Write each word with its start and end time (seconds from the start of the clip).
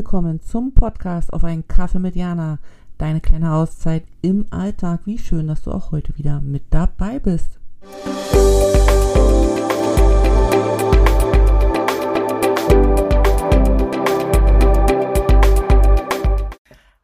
Willkommen 0.00 0.40
zum 0.40 0.72
Podcast 0.72 1.30
auf 1.30 1.44
einen 1.44 1.68
Kaffee 1.68 1.98
mit 1.98 2.16
Jana. 2.16 2.58
Deine 2.96 3.20
kleine 3.20 3.52
Auszeit 3.52 4.02
im 4.22 4.46
Alltag. 4.48 5.00
Wie 5.04 5.18
schön, 5.18 5.46
dass 5.46 5.60
du 5.60 5.72
auch 5.72 5.92
heute 5.92 6.16
wieder 6.16 6.40
mit 6.40 6.62
dabei 6.70 7.18
bist. 7.18 7.58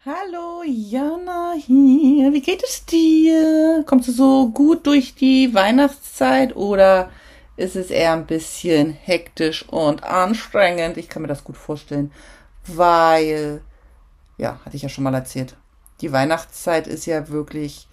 Hallo 0.06 0.62
Jana 0.66 1.52
hier. 1.58 2.33
Wie 2.33 2.41
geht 2.41 2.64
es 2.64 2.86
dir? 2.86 3.84
Kommst 3.86 4.08
du 4.08 4.12
so 4.12 4.48
gut 4.48 4.86
durch 4.86 5.14
die 5.14 5.52
Weihnachtszeit 5.52 6.56
oder 6.56 7.10
ist 7.58 7.77
es 7.77 7.91
eher 7.91 8.14
ein 8.14 8.24
bisschen 8.24 8.92
hektisch 8.92 9.69
und 9.69 10.02
anstrengend? 10.02 10.97
Ich 10.97 11.10
kann 11.10 11.20
mir 11.20 11.28
das 11.28 11.44
gut 11.44 11.58
vorstellen 11.58 12.10
weil, 12.66 13.62
ja, 14.37 14.61
hatte 14.65 14.77
ich 14.77 14.83
ja 14.83 14.88
schon 14.88 15.05
mal 15.05 15.15
erzählt, 15.15 15.56
die 16.01 16.12
Weihnachtszeit 16.12 16.87
ist 16.87 17.06
ja 17.06 17.29
wirklich 17.29 17.89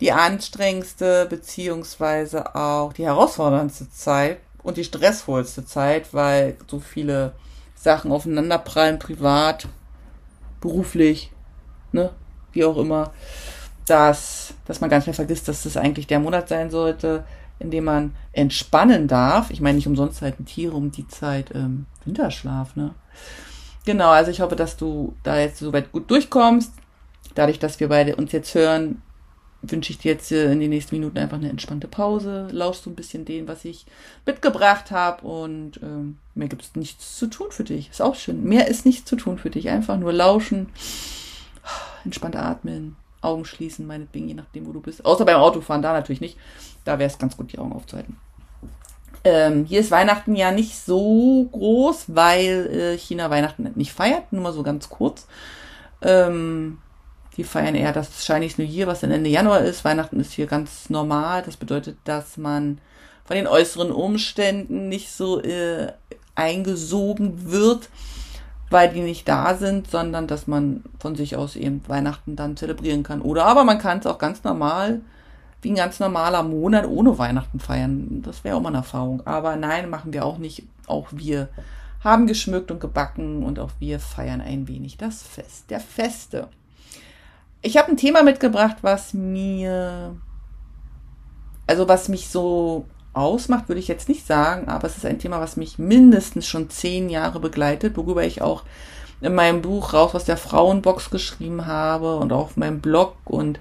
die 0.00 0.12
anstrengendste 0.12 1.26
beziehungsweise 1.28 2.54
auch 2.54 2.92
die 2.92 3.04
herausforderndste 3.04 3.90
Zeit 3.90 4.38
und 4.62 4.76
die 4.76 4.84
stressvollste 4.84 5.64
Zeit, 5.64 6.12
weil 6.12 6.56
so 6.66 6.80
viele 6.80 7.32
Sachen 7.74 8.12
aufeinanderprallen, 8.12 8.98
privat, 8.98 9.68
beruflich, 10.60 11.32
ne, 11.92 12.10
wie 12.52 12.64
auch 12.64 12.76
immer, 12.76 13.12
dass, 13.86 14.54
dass 14.66 14.80
man 14.80 14.90
ganz 14.90 15.04
schnell 15.04 15.14
vergisst, 15.14 15.48
dass 15.48 15.62
das 15.62 15.76
eigentlich 15.76 16.06
der 16.06 16.20
Monat 16.20 16.48
sein 16.48 16.70
sollte, 16.70 17.24
in 17.58 17.70
dem 17.70 17.84
man 17.84 18.14
entspannen 18.32 19.08
darf. 19.08 19.50
Ich 19.50 19.60
meine, 19.60 19.76
nicht 19.76 19.86
umsonst 19.86 20.20
halten 20.20 20.44
Tiere 20.44 20.76
um 20.76 20.90
die 20.90 21.08
Zeit 21.08 21.52
ähm, 21.54 21.86
Winterschlaf, 22.04 22.76
ne? 22.76 22.94
Genau, 23.86 24.10
also 24.10 24.32
ich 24.32 24.40
hoffe, 24.40 24.56
dass 24.56 24.76
du 24.76 25.14
da 25.22 25.38
jetzt 25.38 25.60
soweit 25.60 25.92
gut 25.92 26.10
durchkommst. 26.10 26.72
Dadurch, 27.34 27.60
dass 27.60 27.78
wir 27.78 27.88
beide 27.88 28.16
uns 28.16 28.32
jetzt 28.32 28.52
hören, 28.54 29.00
wünsche 29.62 29.92
ich 29.92 29.98
dir 29.98 30.12
jetzt 30.12 30.32
äh, 30.32 30.50
in 30.50 30.58
den 30.58 30.70
nächsten 30.70 30.96
Minuten 30.96 31.18
einfach 31.18 31.36
eine 31.36 31.48
entspannte 31.48 31.86
Pause. 31.86 32.48
Lauschst 32.50 32.84
du 32.84 32.90
ein 32.90 32.96
bisschen 32.96 33.24
den, 33.24 33.46
was 33.46 33.64
ich 33.64 33.86
mitgebracht 34.26 34.90
habe 34.90 35.26
und 35.26 35.80
ähm, 35.82 36.18
mehr 36.34 36.48
gibt 36.48 36.62
es 36.62 36.74
nichts 36.74 37.16
zu 37.16 37.28
tun 37.28 37.48
für 37.50 37.62
dich. 37.62 37.88
Ist 37.90 38.02
auch 38.02 38.16
schön. 38.16 38.42
Mehr 38.42 38.66
ist 38.66 38.86
nichts 38.86 39.04
zu 39.04 39.14
tun 39.14 39.38
für 39.38 39.50
dich. 39.50 39.68
Einfach 39.68 39.96
nur 39.96 40.12
lauschen, 40.12 40.68
entspannt 42.04 42.34
atmen, 42.34 42.96
Augen 43.20 43.44
schließen, 43.44 43.86
meinetwegen, 43.86 44.26
je 44.26 44.34
nachdem, 44.34 44.66
wo 44.66 44.72
du 44.72 44.80
bist. 44.80 45.04
Außer 45.04 45.24
beim 45.24 45.36
Autofahren, 45.36 45.82
da 45.82 45.92
natürlich 45.92 46.20
nicht. 46.20 46.36
Da 46.84 46.98
wäre 46.98 47.08
es 47.08 47.18
ganz 47.18 47.36
gut, 47.36 47.52
die 47.52 47.58
Augen 47.58 47.72
aufzuhalten. 47.72 48.16
Ähm, 49.26 49.64
hier 49.64 49.80
ist 49.80 49.90
Weihnachten 49.90 50.36
ja 50.36 50.52
nicht 50.52 50.78
so 50.78 51.48
groß, 51.50 52.04
weil 52.06 52.94
äh, 52.94 52.96
China 52.96 53.28
Weihnachten 53.28 53.68
nicht 53.74 53.92
feiert, 53.92 54.32
nur 54.32 54.44
mal 54.44 54.52
so 54.52 54.62
ganz 54.62 54.88
kurz. 54.88 55.26
Ähm, 56.00 56.78
die 57.36 57.42
feiern 57.42 57.74
eher 57.74 57.92
das 57.92 58.24
Chinese 58.24 58.62
New 58.62 58.68
Year, 58.68 58.86
was 58.86 59.00
dann 59.00 59.10
Ende 59.10 59.28
Januar 59.28 59.62
ist. 59.62 59.84
Weihnachten 59.84 60.20
ist 60.20 60.30
hier 60.30 60.46
ganz 60.46 60.90
normal. 60.90 61.42
Das 61.42 61.56
bedeutet, 61.56 61.98
dass 62.04 62.36
man 62.36 62.78
von 63.24 63.34
den 63.34 63.48
äußeren 63.48 63.90
Umständen 63.90 64.88
nicht 64.88 65.10
so 65.10 65.42
äh, 65.42 65.88
eingesogen 66.36 67.50
wird, 67.50 67.88
weil 68.70 68.90
die 68.90 69.00
nicht 69.00 69.26
da 69.26 69.56
sind, 69.56 69.90
sondern 69.90 70.28
dass 70.28 70.46
man 70.46 70.84
von 71.00 71.16
sich 71.16 71.34
aus 71.34 71.56
eben 71.56 71.82
Weihnachten 71.88 72.36
dann 72.36 72.56
zelebrieren 72.56 73.02
kann. 73.02 73.22
Oder 73.22 73.46
aber 73.46 73.64
man 73.64 73.80
kann 73.80 73.98
es 73.98 74.06
auch 74.06 74.18
ganz 74.18 74.44
normal 74.44 75.00
wie 75.62 75.70
ein 75.70 75.76
ganz 75.76 76.00
normaler 76.00 76.42
Monat 76.42 76.86
ohne 76.86 77.18
Weihnachten 77.18 77.60
feiern. 77.60 78.22
Das 78.22 78.44
wäre 78.44 78.56
auch 78.56 78.60
mal 78.60 78.68
eine 78.68 78.78
Erfahrung. 78.78 79.26
Aber 79.26 79.56
nein, 79.56 79.90
machen 79.90 80.12
wir 80.12 80.24
auch 80.24 80.38
nicht. 80.38 80.64
Auch 80.86 81.08
wir 81.10 81.48
haben 82.02 82.26
geschmückt 82.26 82.70
und 82.70 82.80
gebacken 82.80 83.42
und 83.42 83.58
auch 83.58 83.70
wir 83.78 83.98
feiern 83.98 84.40
ein 84.40 84.68
wenig 84.68 84.96
das 84.96 85.22
Fest 85.22 85.70
der 85.70 85.80
Feste. 85.80 86.48
Ich 87.62 87.76
habe 87.76 87.88
ein 87.88 87.96
Thema 87.96 88.22
mitgebracht, 88.22 88.76
was 88.82 89.12
mir, 89.12 90.14
also 91.66 91.88
was 91.88 92.08
mich 92.08 92.28
so 92.28 92.86
ausmacht, 93.12 93.68
würde 93.68 93.80
ich 93.80 93.88
jetzt 93.88 94.08
nicht 94.08 94.26
sagen, 94.26 94.68
aber 94.68 94.86
es 94.86 94.96
ist 94.96 95.06
ein 95.06 95.18
Thema, 95.18 95.40
was 95.40 95.56
mich 95.56 95.78
mindestens 95.78 96.46
schon 96.46 96.70
zehn 96.70 97.08
Jahre 97.08 97.40
begleitet, 97.40 97.96
worüber 97.96 98.24
ich 98.24 98.42
auch 98.42 98.62
in 99.20 99.34
meinem 99.34 99.62
Buch 99.62 99.94
Raus 99.94 100.14
aus 100.14 100.24
der 100.24 100.36
Frauenbox 100.36 101.10
geschrieben 101.10 101.66
habe 101.66 102.16
und 102.16 102.32
auch 102.32 102.44
auf 102.44 102.56
meinem 102.56 102.80
Blog 102.80 103.16
und 103.24 103.58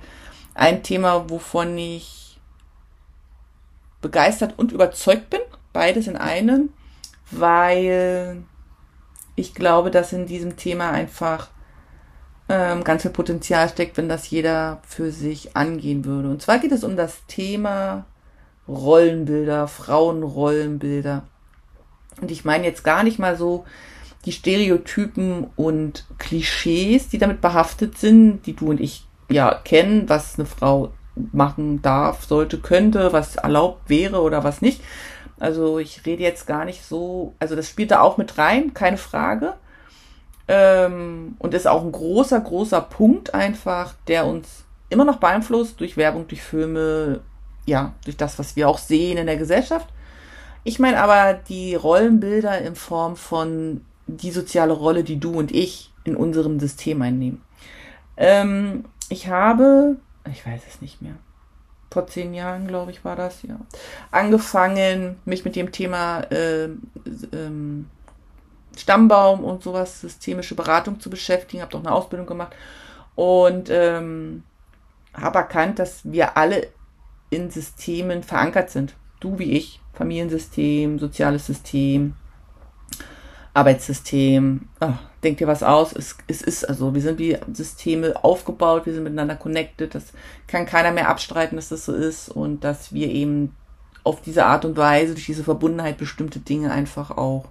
ein 0.56 0.82
Thema, 0.82 1.30
wovon 1.30 1.78
ich 1.78 2.40
begeistert 4.02 4.58
und 4.58 4.72
überzeugt 4.72 5.30
bin. 5.30 5.42
Beides 5.74 6.08
in 6.08 6.16
einem, 6.16 6.70
weil 7.30 8.44
ich 9.36 9.54
glaube, 9.54 9.92
dass 9.92 10.14
in 10.14 10.26
diesem 10.26 10.56
Thema 10.56 10.92
einfach 10.92 11.50
ähm, 12.48 12.84
ganz 12.84 13.02
viel 13.02 13.12
Potenzial 13.12 13.68
steckt, 13.70 13.98
wenn 13.98 14.08
das 14.08 14.30
jeder 14.30 14.82
für 14.88 15.12
sich 15.12 15.56
angehen 15.56 16.06
würde. 16.06 16.30
Und 16.30 16.42
zwar 16.42 16.60
geht 16.60 16.72
es 16.72 16.84
um 16.84 16.96
das 16.96 17.26
Thema 17.28 18.06
Rollenbilder, 18.68 19.68
Frauenrollenbilder. 19.68 21.24
Und 22.22 22.32
ich 22.32 22.46
meine 22.46 22.66
jetzt 22.66 22.84
gar 22.84 23.04
nicht 23.04 23.20
mal 23.20 23.36
so 23.36 23.66
die 24.24 24.32
Stereotypen 24.32 25.48
und 25.56 26.06
Klischees, 26.18 27.10
die 27.10 27.18
damit 27.18 27.42
behaftet 27.42 27.98
sind, 27.98 28.46
die 28.46 28.56
du 28.56 28.70
und 28.70 28.80
ich 28.80 29.06
ja 29.30 29.54
kennen, 29.64 30.08
was 30.10 30.38
eine 30.38 30.46
Frau 30.46 30.92
machen 31.32 31.82
darf, 31.82 32.26
sollte, 32.26 32.58
könnte, 32.60 33.14
was 33.14 33.38
erlaubt 33.38 33.90
wäre 33.90 34.22
oder 34.22 34.44
was 34.44 34.62
nicht. 34.62 34.82
Also 35.40 35.80
ich 35.80 36.06
rede 36.06 36.24
jetzt 36.24 36.48
gar 36.48 36.66
nicht 36.66 36.84
so, 36.84 37.34
also 37.40 37.56
das 37.56 37.70
spielt 37.70 37.92
da 37.92 38.02
auch 38.02 38.18
mit 38.18 38.38
rein, 38.38 38.74
keine 38.74 38.98
Frage. 38.98 39.54
Ähm, 40.48 41.36
und 41.40 41.54
ist 41.54 41.68
auch 41.68 41.84
ein 41.84 41.92
großer, 41.92 42.40
großer 42.40 42.82
Punkt 42.82 43.34
einfach, 43.34 43.96
der 44.08 44.28
uns 44.28 44.66
immer 44.90 45.06
noch 45.06 45.18
beeinflusst 45.18 45.80
durch 45.80 45.98
Werbung, 45.98 46.28
durch 46.28 46.42
Filme, 46.42 47.22
ja, 47.66 47.94
durch 48.04 48.16
das, 48.16 48.38
was 48.38 48.56
wir 48.56 48.70
auch 48.70 48.78
sehen 48.78 49.18
in 49.18 49.26
der 49.26 49.38
Gesellschaft. 49.38 49.88
Ich 50.64 50.80
meine 50.80 51.00
aber 51.00 51.34
die 51.34 51.76
Rollenbilder 51.76 52.62
in 52.62 52.76
Form 52.76 53.16
von 53.16 53.82
die 54.08 54.32
soziale 54.32 54.74
Rolle, 54.74 55.04
die 55.04 55.20
du 55.20 55.32
und 55.34 55.52
ich 55.52 55.92
in 56.04 56.16
unserem 56.16 56.60
System 56.60 57.02
einnehmen. 57.02 57.42
Ähm, 58.18 58.86
ich 59.10 59.28
habe, 59.28 59.98
ich 60.30 60.46
weiß 60.46 60.62
es 60.68 60.82
nicht 60.82 61.02
mehr, 61.02 61.16
vor 61.92 62.08
zehn 62.08 62.34
Jahren, 62.34 62.68
glaube 62.68 62.92
ich, 62.92 63.06
war 63.06 63.16
das, 63.16 63.44
ja, 63.44 63.58
angefangen, 64.12 65.18
mich 65.26 65.46
mit 65.46 65.56
dem 65.56 65.72
Thema 65.72 66.22
äh, 66.32 66.66
ähm, 67.32 67.88
Stammbaum 68.76 69.44
und 69.44 69.64
sowas, 69.64 70.02
systemische 70.02 70.56
Beratung 70.56 71.00
zu 71.00 71.10
beschäftigen, 71.10 71.62
habe 71.62 71.72
doch 71.72 71.80
eine 71.80 71.94
Ausbildung 71.94 72.28
gemacht 72.28 72.54
und 73.16 73.70
ähm, 73.70 74.44
habe 75.14 75.40
erkannt, 75.40 75.80
dass 75.80 76.02
wir 76.04 76.36
alle 76.38 76.68
in 77.30 77.50
Systemen 77.50 78.24
verankert 78.24 78.70
sind. 78.70 78.96
Du 79.20 79.40
wie 79.40 79.54
ich, 79.54 79.80
Familiensystem, 79.94 81.00
soziales 81.00 81.46
System, 81.46 82.16
Arbeitssystem. 83.56 84.68
Oh, 84.82 84.94
denk 85.24 85.38
dir 85.38 85.48
was 85.48 85.64
aus. 85.64 85.94
Es, 85.94 86.18
es 86.28 86.42
ist 86.42 86.68
also, 86.68 86.94
wir 86.94 87.02
sind 87.02 87.18
wie 87.20 87.38
Systeme 87.54 88.14
aufgebaut, 88.24 88.86
wir 88.86 88.94
sind 88.94 89.04
miteinander 89.04 89.36
connected. 89.36 89.96
Das 89.96 90.06
kann 90.48 90.66
keiner 90.66 90.92
mehr 90.92 91.10
abstreiten, 91.10 91.56
dass 91.56 91.70
das 91.70 91.86
so 91.86 91.94
ist 91.94 92.30
und 92.30 92.64
dass 92.64 92.94
wir 92.94 93.10
eben 93.10 93.56
auf 94.04 94.22
diese 94.22 94.46
Art 94.46 94.66
und 94.66 94.78
Weise, 94.78 95.14
durch 95.14 95.26
diese 95.26 95.44
Verbundenheit 95.44 95.98
bestimmte 95.98 96.40
Dinge 96.40 96.72
einfach 96.72 97.12
auch 97.12 97.46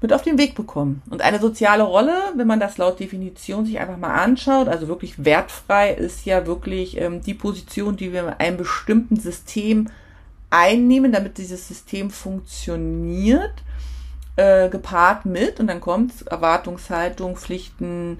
mit 0.00 0.12
auf 0.12 0.22
den 0.22 0.38
Weg 0.38 0.54
bekommen. 0.54 1.02
Und 1.10 1.22
eine 1.22 1.40
soziale 1.40 1.82
Rolle, 1.82 2.16
wenn 2.36 2.46
man 2.46 2.60
das 2.60 2.78
laut 2.78 3.00
Definition 3.00 3.66
sich 3.66 3.80
einfach 3.80 3.96
mal 3.96 4.14
anschaut, 4.14 4.68
also 4.68 4.86
wirklich 4.86 5.24
wertfrei, 5.24 5.92
ist 5.92 6.24
ja 6.24 6.46
wirklich 6.46 7.00
ähm, 7.00 7.20
die 7.20 7.34
Position, 7.34 7.96
die 7.96 8.12
wir 8.12 8.22
in 8.22 8.28
einem 8.28 8.56
bestimmten 8.58 9.16
System 9.16 9.88
einnehmen, 10.50 11.10
damit 11.10 11.38
dieses 11.38 11.66
System 11.66 12.10
funktioniert 12.10 13.64
äh, 14.36 14.68
gepaart 14.68 15.26
mit, 15.26 15.60
und 15.60 15.68
dann 15.68 15.80
kommt 15.80 16.26
Erwartungshaltung, 16.26 17.36
Pflichten 17.36 18.18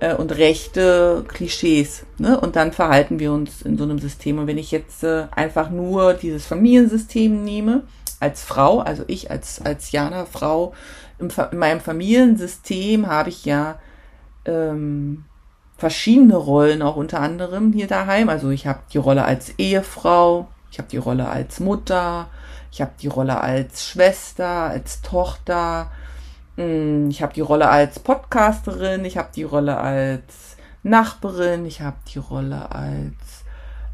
äh, 0.00 0.14
und 0.14 0.36
Rechte, 0.36 1.24
Klischees. 1.28 2.06
Ne? 2.18 2.38
Und 2.38 2.56
dann 2.56 2.72
verhalten 2.72 3.18
wir 3.18 3.32
uns 3.32 3.62
in 3.62 3.78
so 3.78 3.84
einem 3.84 3.98
System. 3.98 4.38
Und 4.38 4.46
wenn 4.46 4.58
ich 4.58 4.70
jetzt 4.70 5.04
äh, 5.04 5.26
einfach 5.34 5.70
nur 5.70 6.14
dieses 6.14 6.46
Familiensystem 6.46 7.42
nehme, 7.44 7.82
als 8.20 8.42
Frau, 8.42 8.80
also 8.80 9.04
ich 9.06 9.30
als, 9.30 9.60
als 9.64 9.92
Jana 9.92 10.24
Frau, 10.24 10.72
im, 11.18 11.28
in 11.50 11.58
meinem 11.58 11.80
Familiensystem 11.80 13.06
habe 13.06 13.28
ich 13.28 13.44
ja 13.44 13.78
ähm, 14.44 15.24
verschiedene 15.76 16.36
Rollen, 16.36 16.82
auch 16.82 16.96
unter 16.96 17.20
anderem 17.20 17.72
hier 17.72 17.86
daheim. 17.86 18.28
Also 18.28 18.50
ich 18.50 18.66
habe 18.66 18.80
die 18.92 18.98
Rolle 18.98 19.24
als 19.24 19.58
Ehefrau, 19.58 20.48
ich 20.70 20.78
habe 20.78 20.88
die 20.88 20.96
Rolle 20.96 21.28
als 21.28 21.60
Mutter, 21.60 22.28
ich 22.76 22.82
habe 22.82 22.92
die 23.00 23.08
Rolle 23.08 23.40
als 23.40 23.86
Schwester, 23.86 24.64
als 24.64 25.00
Tochter. 25.00 25.90
Hm, 26.56 27.08
ich 27.08 27.22
habe 27.22 27.32
die 27.32 27.40
Rolle 27.40 27.70
als 27.70 27.98
Podcasterin. 27.98 29.06
Ich 29.06 29.16
habe 29.16 29.30
die 29.34 29.44
Rolle 29.44 29.78
als 29.78 30.58
Nachbarin. 30.82 31.64
Ich 31.64 31.80
habe 31.80 31.96
die 32.12 32.18
Rolle 32.18 32.70
als 32.70 33.14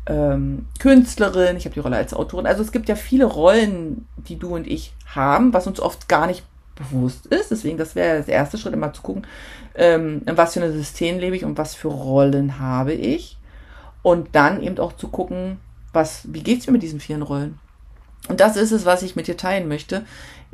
ähm, 0.07 0.67
Künstlerin. 0.81 1.57
Ich 1.57 1.65
habe 1.65 1.75
die 1.75 1.81
Rolle 1.81 1.97
als 1.97 2.13
Autorin. 2.13 2.49
Also 2.49 2.61
es 2.61 2.73
gibt 2.73 2.89
ja 2.89 2.97
viele 2.97 3.27
Rollen, 3.27 4.09
die 4.17 4.37
du 4.37 4.57
und 4.57 4.67
ich 4.67 4.93
haben, 5.15 5.53
was 5.53 5.69
uns 5.69 5.79
oft 5.79 6.09
gar 6.09 6.27
nicht 6.27 6.43
bewusst 6.75 7.27
ist. 7.27 7.53
Deswegen, 7.53 7.79
das 7.79 7.95
wäre 7.95 8.19
das 8.19 8.27
erste 8.27 8.59
Schritt, 8.59 8.73
immer 8.73 8.93
zu 8.93 9.03
gucken, 9.03 9.29
ähm, 9.77 10.23
in 10.27 10.37
was 10.37 10.55
für 10.55 10.61
ein 10.61 10.73
System 10.73 11.21
lebe 11.21 11.37
ich 11.37 11.45
und 11.45 11.57
was 11.57 11.77
für 11.77 11.87
Rollen 11.87 12.59
habe 12.59 12.95
ich. 12.95 13.39
Und 14.03 14.35
dann 14.35 14.61
eben 14.61 14.81
auch 14.81 14.97
zu 14.97 15.07
gucken, 15.07 15.59
was, 15.93 16.23
wie 16.33 16.43
geht's 16.43 16.67
mir 16.67 16.73
mit 16.73 16.83
diesen 16.83 16.99
vielen 16.99 17.23
Rollen? 17.23 17.61
Und 18.29 18.41
das 18.41 18.57
ist 18.57 18.71
es, 18.71 18.85
was 18.85 19.03
ich 19.03 19.17
mit 19.17 19.27
dir 19.27 19.37
teilen 19.37 19.69
möchte. 19.69 20.05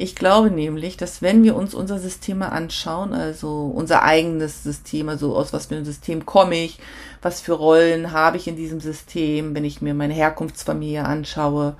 Ich 0.00 0.14
glaube 0.14 0.50
nämlich, 0.50 0.96
dass 0.96 1.22
wenn 1.22 1.42
wir 1.42 1.56
uns 1.56 1.74
unser 1.74 1.98
System 1.98 2.38
mal 2.38 2.48
anschauen, 2.48 3.12
also 3.12 3.70
unser 3.74 4.04
eigenes 4.04 4.62
System, 4.62 5.08
also 5.08 5.36
aus 5.36 5.52
was 5.52 5.66
für 5.66 5.74
einem 5.74 5.84
System 5.84 6.24
komme 6.24 6.54
ich, 6.54 6.78
was 7.20 7.40
für 7.40 7.54
Rollen 7.54 8.12
habe 8.12 8.36
ich 8.36 8.46
in 8.46 8.56
diesem 8.56 8.80
System, 8.80 9.54
wenn 9.56 9.64
ich 9.64 9.82
mir 9.82 9.94
meine 9.94 10.14
Herkunftsfamilie 10.14 11.04
anschaue, 11.04 11.74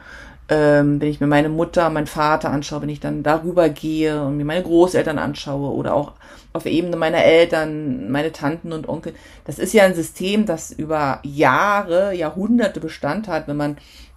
ähm, 0.48 1.00
wenn 1.00 1.10
ich 1.10 1.20
mir 1.20 1.26
meine 1.26 1.48
Mutter, 1.48 1.90
meinen 1.90 2.06
Vater 2.06 2.50
anschaue, 2.50 2.82
wenn 2.82 2.88
ich 2.88 3.00
dann 3.00 3.22
darüber 3.22 3.68
gehe 3.68 4.22
und 4.22 4.36
mir 4.36 4.44
meine 4.44 4.62
Großeltern 4.64 5.18
anschaue 5.18 5.72
oder 5.72 5.94
auch 5.94 6.12
auf 6.52 6.66
Ebene 6.66 6.96
meiner 6.96 7.22
Eltern, 7.22 8.10
meine 8.10 8.32
Tanten 8.32 8.72
und 8.72 8.88
Onkel. 8.88 9.14
Das 9.44 9.58
ist 9.58 9.74
ja 9.74 9.84
ein 9.84 9.94
System, 9.94 10.46
das 10.46 10.72
über 10.72 11.20
Jahre, 11.22 12.14
Jahrhunderte 12.14 12.80
Bestand 12.80 13.28
hat, 13.28 13.46
wenn 13.46 13.56
man 13.56 13.76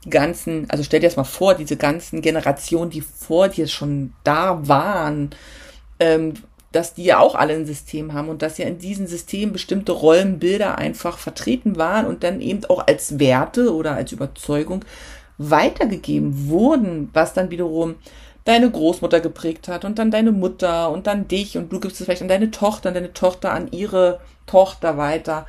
ganzen, 0.10 0.70
also 0.70 0.84
stell 0.84 1.00
dir 1.00 1.08
das 1.08 1.18
mal 1.18 1.24
vor, 1.24 1.54
diese 1.54 1.78
ganzen 1.78 2.22
Generationen, 2.22 2.90
die 2.90 3.02
vor 3.02 3.50
dir 3.50 3.68
schon 3.68 4.14
da 4.24 4.68
waren, 4.68 5.32
ähm, 6.00 6.34
dass 6.72 6.94
die 6.94 7.04
ja 7.04 7.20
auch 7.20 7.36
alle 7.36 7.54
ein 7.54 7.66
System 7.66 8.14
haben 8.14 8.30
und 8.30 8.42
dass 8.42 8.58
ja 8.58 8.66
in 8.66 8.78
diesem 8.78 9.06
System 9.06 9.52
bestimmte 9.52 9.92
Rollenbilder 9.92 10.78
einfach 10.78 11.18
vertreten 11.18 11.76
waren 11.76 12.08
und 12.08 12.24
dann 12.24 12.40
eben 12.40 12.64
auch 12.66 12.88
als 12.88 13.20
Werte 13.20 13.76
oder 13.76 13.94
als 13.94 14.12
Überzeugung 14.12 14.86
weitergegeben 15.38 16.48
wurden, 16.48 17.10
was 17.14 17.34
dann 17.34 17.52
wiederum 17.52 17.96
deine 18.46 18.72
Großmutter 18.72 19.20
geprägt 19.20 19.68
hat 19.68 19.86
und 19.86 20.00
dann 20.00 20.12
deine 20.12 20.32
Mutter 20.32 20.90
und 20.92 21.08
dann 21.08 21.28
dich 21.28 21.58
und 21.58 21.72
du 21.72 21.80
gibst 21.80 22.00
es 22.00 22.06
vielleicht 22.06 22.22
an 22.22 22.28
deine 22.28 22.52
Tochter 22.52 22.90
und 22.90 22.96
deine 22.96 23.14
Tochter 23.14 23.52
an 23.52 23.72
ihre 23.72 24.20
Tochter 24.46 24.98
weiter. 24.98 25.46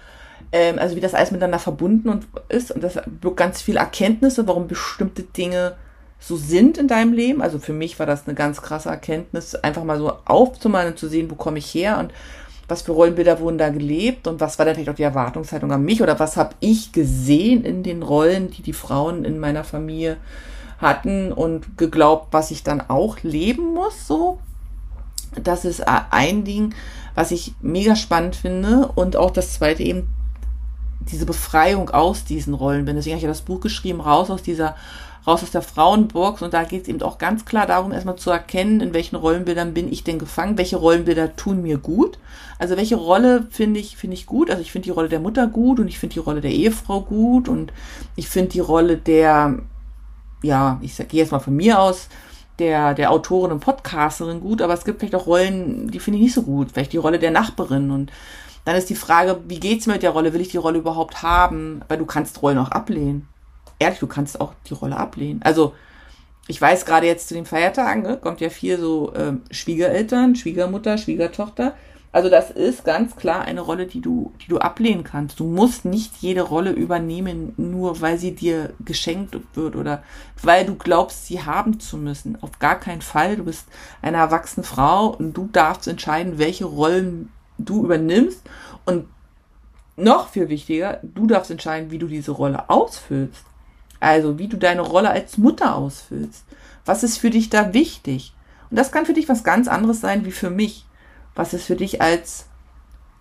Ähm, 0.52 0.78
also 0.78 0.96
wie 0.96 1.00
das 1.00 1.14
alles 1.14 1.30
miteinander 1.30 1.58
verbunden 1.58 2.08
und 2.08 2.26
ist 2.48 2.70
und 2.70 2.84
das 2.84 2.98
birgt 3.06 3.38
ganz 3.38 3.62
viel 3.62 3.76
Erkenntnisse, 3.76 4.46
warum 4.46 4.68
bestimmte 4.68 5.22
Dinge 5.22 5.74
so 6.20 6.36
sind 6.36 6.78
in 6.78 6.88
deinem 6.88 7.12
Leben. 7.12 7.42
Also 7.42 7.58
für 7.58 7.72
mich 7.72 7.98
war 7.98 8.06
das 8.06 8.26
eine 8.26 8.34
ganz 8.34 8.62
krasse 8.62 8.90
Erkenntnis, 8.90 9.54
einfach 9.54 9.82
mal 9.82 9.98
so 9.98 10.12
aufzumalen 10.24 10.92
und 10.92 10.98
zu 10.98 11.08
sehen, 11.08 11.30
wo 11.30 11.34
komme 11.34 11.58
ich 11.58 11.74
her 11.74 11.98
und 11.98 12.12
was 12.68 12.82
für 12.82 12.92
Rollenbilder 12.92 13.40
wurden 13.40 13.58
da 13.58 13.70
gelebt 13.70 14.26
und 14.26 14.40
was 14.40 14.58
war 14.58 14.66
dann 14.66 14.74
vielleicht 14.74 14.90
auch 14.90 14.94
die 14.94 15.02
Erwartungshaltung 15.02 15.72
an 15.72 15.84
mich 15.84 16.00
oder 16.02 16.18
was 16.20 16.36
habe 16.36 16.54
ich 16.60 16.92
gesehen 16.92 17.64
in 17.64 17.82
den 17.82 18.02
Rollen, 18.02 18.50
die 18.50 18.62
die 18.62 18.72
Frauen 18.72 19.24
in 19.24 19.38
meiner 19.38 19.64
Familie 19.64 20.16
hatten 20.78 21.32
und 21.32 21.76
geglaubt, 21.78 22.28
was 22.32 22.50
ich 22.50 22.62
dann 22.62 22.80
auch 22.80 23.18
leben 23.22 23.74
muss, 23.74 24.06
so. 24.06 24.38
Das 25.42 25.64
ist 25.64 25.82
ein 25.86 26.44
Ding, 26.44 26.74
was 27.14 27.30
ich 27.30 27.54
mega 27.62 27.96
spannend 27.96 28.36
finde 28.36 28.90
und 28.94 29.16
auch 29.16 29.30
das 29.30 29.54
zweite 29.54 29.82
eben 29.82 30.08
diese 31.10 31.26
Befreiung 31.26 31.90
aus 31.90 32.24
diesen 32.24 32.54
Rollen. 32.54 32.86
Deswegen 32.86 33.14
habe 33.14 33.18
ich 33.18 33.22
ja 33.22 33.28
das 33.28 33.42
Buch 33.42 33.60
geschrieben, 33.60 34.00
raus 34.00 34.30
aus 34.30 34.42
dieser 34.42 34.76
raus 35.26 35.42
aus 35.42 35.50
der 35.50 35.62
Frauenbox 35.62 36.42
und 36.42 36.52
da 36.52 36.64
geht 36.64 36.82
es 36.82 36.88
eben 36.88 37.00
auch 37.02 37.18
ganz 37.18 37.44
klar 37.44 37.66
darum, 37.66 37.92
erstmal 37.92 38.16
zu 38.16 38.30
erkennen, 38.30 38.80
in 38.80 38.92
welchen 38.92 39.16
Rollenbildern 39.16 39.72
bin 39.72 39.92
ich 39.92 40.02
denn 40.02 40.18
gefangen, 40.18 40.58
welche 40.58 40.76
Rollenbilder 40.76 41.36
tun 41.36 41.62
mir 41.62 41.78
gut. 41.78 42.18
Also 42.58 42.76
welche 42.76 42.96
Rolle 42.96 43.46
finde 43.50 43.78
ich, 43.78 43.96
finde 43.96 44.14
ich 44.14 44.26
gut. 44.26 44.50
Also 44.50 44.62
ich 44.62 44.72
finde 44.72 44.84
die 44.84 44.90
Rolle 44.90 45.08
der 45.08 45.20
Mutter 45.20 45.46
gut 45.46 45.78
und 45.78 45.88
ich 45.88 45.98
finde 45.98 46.14
die 46.14 46.20
Rolle 46.20 46.40
der 46.40 46.50
Ehefrau 46.50 47.02
gut 47.02 47.48
und 47.48 47.72
ich 48.16 48.28
finde 48.28 48.50
die 48.50 48.60
Rolle 48.60 48.96
der, 48.96 49.58
ja, 50.42 50.80
ich 50.82 50.96
gehe 50.96 51.20
jetzt 51.20 51.32
mal 51.32 51.38
von 51.38 51.54
mir 51.54 51.80
aus, 51.80 52.08
der, 52.58 52.94
der 52.94 53.10
Autorin 53.10 53.52
und 53.52 53.60
Podcasterin 53.60 54.40
gut, 54.40 54.60
aber 54.60 54.74
es 54.74 54.84
gibt 54.84 55.00
vielleicht 55.00 55.14
auch 55.14 55.26
Rollen, 55.26 55.90
die 55.90 55.98
finde 55.98 56.18
ich 56.18 56.24
nicht 56.24 56.34
so 56.34 56.42
gut. 56.42 56.70
Vielleicht 56.72 56.92
die 56.92 56.98
Rolle 56.98 57.18
der 57.18 57.30
Nachbarin 57.30 57.90
und 57.90 58.12
dann 58.64 58.76
ist 58.76 58.90
die 58.90 58.94
Frage, 58.94 59.40
wie 59.48 59.60
geht's 59.60 59.86
mir 59.86 59.94
mit 59.94 60.02
der 60.02 60.10
Rolle? 60.10 60.32
Will 60.32 60.40
ich 60.40 60.48
die 60.48 60.56
Rolle 60.56 60.78
überhaupt 60.78 61.22
haben? 61.22 61.82
Weil 61.88 61.98
du 61.98 62.06
kannst 62.06 62.42
Rollen 62.42 62.58
auch 62.58 62.70
ablehnen 62.70 63.28
ehrlich, 63.82 63.98
du 63.98 64.06
kannst 64.06 64.40
auch 64.40 64.54
die 64.68 64.74
Rolle 64.74 64.96
ablehnen. 64.96 65.42
Also, 65.42 65.74
ich 66.48 66.60
weiß 66.60 66.86
gerade 66.86 67.06
jetzt 67.06 67.28
zu 67.28 67.34
den 67.34 67.46
Feiertagen, 67.46 68.02
ne, 68.02 68.16
kommt 68.16 68.40
ja 68.40 68.48
viel 68.48 68.78
so 68.78 69.12
ähm, 69.14 69.42
Schwiegereltern, 69.50 70.34
Schwiegermutter, 70.34 70.98
Schwiegertochter. 70.98 71.74
Also 72.14 72.28
das 72.28 72.50
ist 72.50 72.84
ganz 72.84 73.16
klar 73.16 73.42
eine 73.42 73.62
Rolle, 73.62 73.86
die 73.86 74.02
du, 74.02 74.34
die 74.42 74.48
du 74.48 74.58
ablehnen 74.58 75.02
kannst. 75.02 75.40
Du 75.40 75.44
musst 75.44 75.86
nicht 75.86 76.16
jede 76.20 76.42
Rolle 76.42 76.72
übernehmen, 76.72 77.54
nur 77.56 78.02
weil 78.02 78.18
sie 78.18 78.34
dir 78.34 78.74
geschenkt 78.84 79.34
wird 79.54 79.76
oder 79.76 80.02
weil 80.42 80.66
du 80.66 80.74
glaubst, 80.74 81.26
sie 81.26 81.42
haben 81.42 81.80
zu 81.80 81.96
müssen. 81.96 82.36
Auf 82.42 82.58
gar 82.58 82.78
keinen 82.78 83.00
Fall. 83.00 83.36
Du 83.36 83.44
bist 83.44 83.66
eine 84.02 84.18
erwachsene 84.18 84.64
Frau 84.64 85.06
und 85.06 85.32
du 85.32 85.48
darfst 85.50 85.88
entscheiden, 85.88 86.36
welche 86.36 86.66
Rollen 86.66 87.30
du 87.64 87.84
übernimmst. 87.84 88.42
Und 88.84 89.06
noch 89.96 90.28
viel 90.28 90.48
wichtiger, 90.48 91.00
du 91.02 91.26
darfst 91.26 91.50
entscheiden, 91.50 91.90
wie 91.90 91.98
du 91.98 92.06
diese 92.06 92.32
Rolle 92.32 92.68
ausfüllst. 92.68 93.44
Also, 94.00 94.38
wie 94.38 94.48
du 94.48 94.56
deine 94.56 94.82
Rolle 94.82 95.10
als 95.10 95.38
Mutter 95.38 95.76
ausfüllst. 95.76 96.44
Was 96.84 97.04
ist 97.04 97.18
für 97.18 97.30
dich 97.30 97.50
da 97.50 97.72
wichtig? 97.72 98.34
Und 98.70 98.78
das 98.78 98.90
kann 98.90 99.06
für 99.06 99.12
dich 99.12 99.28
was 99.28 99.44
ganz 99.44 99.68
anderes 99.68 100.00
sein 100.00 100.24
wie 100.24 100.32
für 100.32 100.50
mich. 100.50 100.86
Was 101.34 101.54
ist 101.54 101.66
für 101.66 101.76
dich 101.76 102.02
als, 102.02 102.46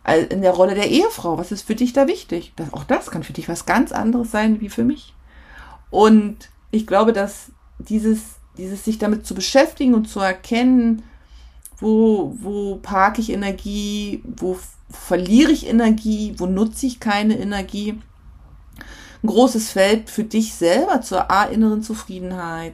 als 0.04 0.28
in 0.32 0.42
der 0.42 0.54
Rolle 0.54 0.74
der 0.74 0.90
Ehefrau? 0.90 1.38
Was 1.38 1.52
ist 1.52 1.64
für 1.64 1.76
dich 1.76 1.94
da 1.94 2.08
wichtig? 2.08 2.54
Das, 2.56 2.74
auch 2.74 2.84
das 2.84 3.12
kann 3.12 3.24
für 3.24 3.34
dich 3.34 3.48
was 3.48 3.66
ganz 3.66 3.92
anderes 3.92 4.32
sein 4.32 4.60
wie 4.60 4.70
für 4.70 4.84
mich. 4.84 5.14
Und 5.90 6.50
ich 6.72 6.88
glaube, 6.88 7.14
dass 7.14 7.52
dieses, 7.78 8.38
dieses 8.58 8.86
sich 8.86 8.98
damit 8.98 9.28
zu 9.28 9.36
beschäftigen 9.36 9.94
und 9.94 10.10
zu 10.10 10.20
erkennen, 10.20 11.04
wo, 11.82 12.36
wo 12.40 12.76
parke 12.78 13.20
ich 13.20 13.32
Energie, 13.32 14.24
wo 14.38 14.58
verliere 14.90 15.52
ich 15.52 15.68
Energie, 15.68 16.36
wo 16.38 16.46
nutze 16.46 16.86
ich 16.86 17.00
keine 17.00 17.38
Energie, 17.38 18.00
ein 19.24 19.28
großes 19.28 19.72
Feld 19.72 20.10
für 20.10 20.24
dich 20.24 20.54
selber 20.54 21.02
zur 21.02 21.30
A-inneren 21.30 21.84
Zufriedenheit, 21.84 22.74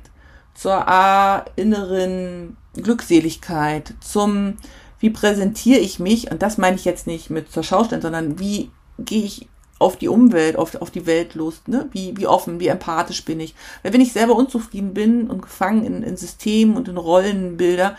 zur 0.53 0.87
A-inneren 0.87 2.57
Glückseligkeit, 2.75 3.93
zum 4.01 4.57
wie 4.99 5.09
präsentiere 5.11 5.79
ich 5.79 5.99
mich, 5.99 6.31
und 6.31 6.41
das 6.41 6.57
meine 6.57 6.75
ich 6.75 6.85
jetzt 6.85 7.05
nicht 7.05 7.29
mit 7.29 7.51
zur 7.51 7.63
Schaustellung, 7.63 8.01
sondern 8.01 8.39
wie 8.39 8.71
gehe 8.97 9.23
ich 9.23 9.47
auf 9.79 9.95
die 9.95 10.07
Umwelt, 10.07 10.55
auf, 10.55 10.73
auf 10.81 10.89
die 10.89 11.05
Welt 11.05 11.35
los, 11.35 11.61
ne? 11.67 11.87
Wie, 11.91 12.17
wie 12.17 12.25
offen, 12.25 12.59
wie 12.59 12.67
empathisch 12.67 13.23
bin 13.23 13.39
ich. 13.39 13.53
Weil 13.83 13.93
wenn 13.93 14.01
ich 14.01 14.11
selber 14.11 14.35
unzufrieden 14.35 14.95
bin 14.95 15.29
und 15.29 15.43
gefangen 15.43 15.85
in, 15.85 16.01
in 16.01 16.17
Systemen 16.17 16.75
und 16.75 16.87
in 16.87 16.97
Rollenbilder, 16.97 17.95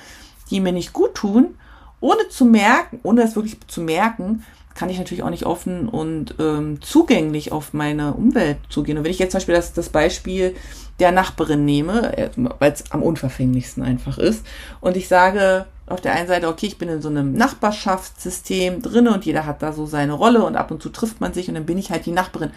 die 0.50 0.60
mir 0.60 0.72
nicht 0.72 0.92
gut 0.92 1.14
tun, 1.14 1.54
ohne 2.00 2.28
zu 2.28 2.44
merken, 2.44 3.00
ohne 3.02 3.22
das 3.22 3.36
wirklich 3.36 3.58
zu 3.66 3.80
merken, 3.80 4.44
kann 4.74 4.90
ich 4.90 4.98
natürlich 4.98 5.24
auch 5.24 5.30
nicht 5.30 5.44
offen 5.44 5.88
und 5.88 6.36
ähm, 6.38 6.80
zugänglich 6.80 7.50
auf 7.50 7.72
meine 7.72 8.14
Umwelt 8.14 8.58
zugehen. 8.68 8.96
Und 8.96 9.04
wenn 9.04 9.10
ich 9.10 9.18
jetzt 9.18 9.32
zum 9.32 9.38
Beispiel 9.38 9.56
das, 9.56 9.72
das 9.72 9.88
Beispiel 9.88 10.54
der 11.00 11.10
Nachbarin 11.10 11.64
nehme, 11.64 12.16
äh, 12.16 12.30
weil 12.60 12.72
es 12.72 12.90
am 12.92 13.02
unverfänglichsten 13.02 13.82
einfach 13.82 14.18
ist, 14.18 14.46
und 14.80 14.96
ich 14.96 15.08
sage 15.08 15.66
auf 15.86 16.00
der 16.00 16.12
einen 16.12 16.28
Seite, 16.28 16.48
okay, 16.48 16.66
ich 16.66 16.78
bin 16.78 16.88
in 16.88 17.02
so 17.02 17.08
einem 17.08 17.32
Nachbarschaftssystem 17.32 18.80
drinne 18.80 19.12
und 19.12 19.24
jeder 19.24 19.46
hat 19.46 19.62
da 19.62 19.72
so 19.72 19.86
seine 19.86 20.12
Rolle 20.12 20.44
und 20.44 20.54
ab 20.54 20.70
und 20.70 20.80
zu 20.80 20.90
trifft 20.90 21.20
man 21.20 21.32
sich 21.32 21.48
und 21.48 21.54
dann 21.54 21.66
bin 21.66 21.78
ich 21.78 21.90
halt 21.90 22.06
die 22.06 22.12
Nachbarin. 22.12 22.50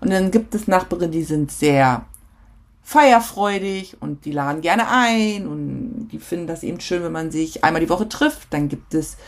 Und 0.00 0.10
dann 0.10 0.30
gibt 0.30 0.54
es 0.54 0.66
Nachbarinnen, 0.66 1.12
die 1.12 1.22
sind 1.22 1.52
sehr 1.52 2.04
feierfreudig 2.88 3.98
und 4.00 4.24
die 4.24 4.32
laden 4.32 4.62
gerne 4.62 4.88
ein 4.88 5.46
und 5.46 6.08
die 6.10 6.18
finden 6.18 6.46
das 6.46 6.62
eben 6.62 6.80
schön, 6.80 7.02
wenn 7.02 7.12
man 7.12 7.30
sich 7.30 7.62
einmal 7.62 7.82
die 7.82 7.90
Woche 7.90 8.08
trifft. 8.08 8.50
Dann 8.50 8.70
gibt 8.70 8.94
es 8.94 9.18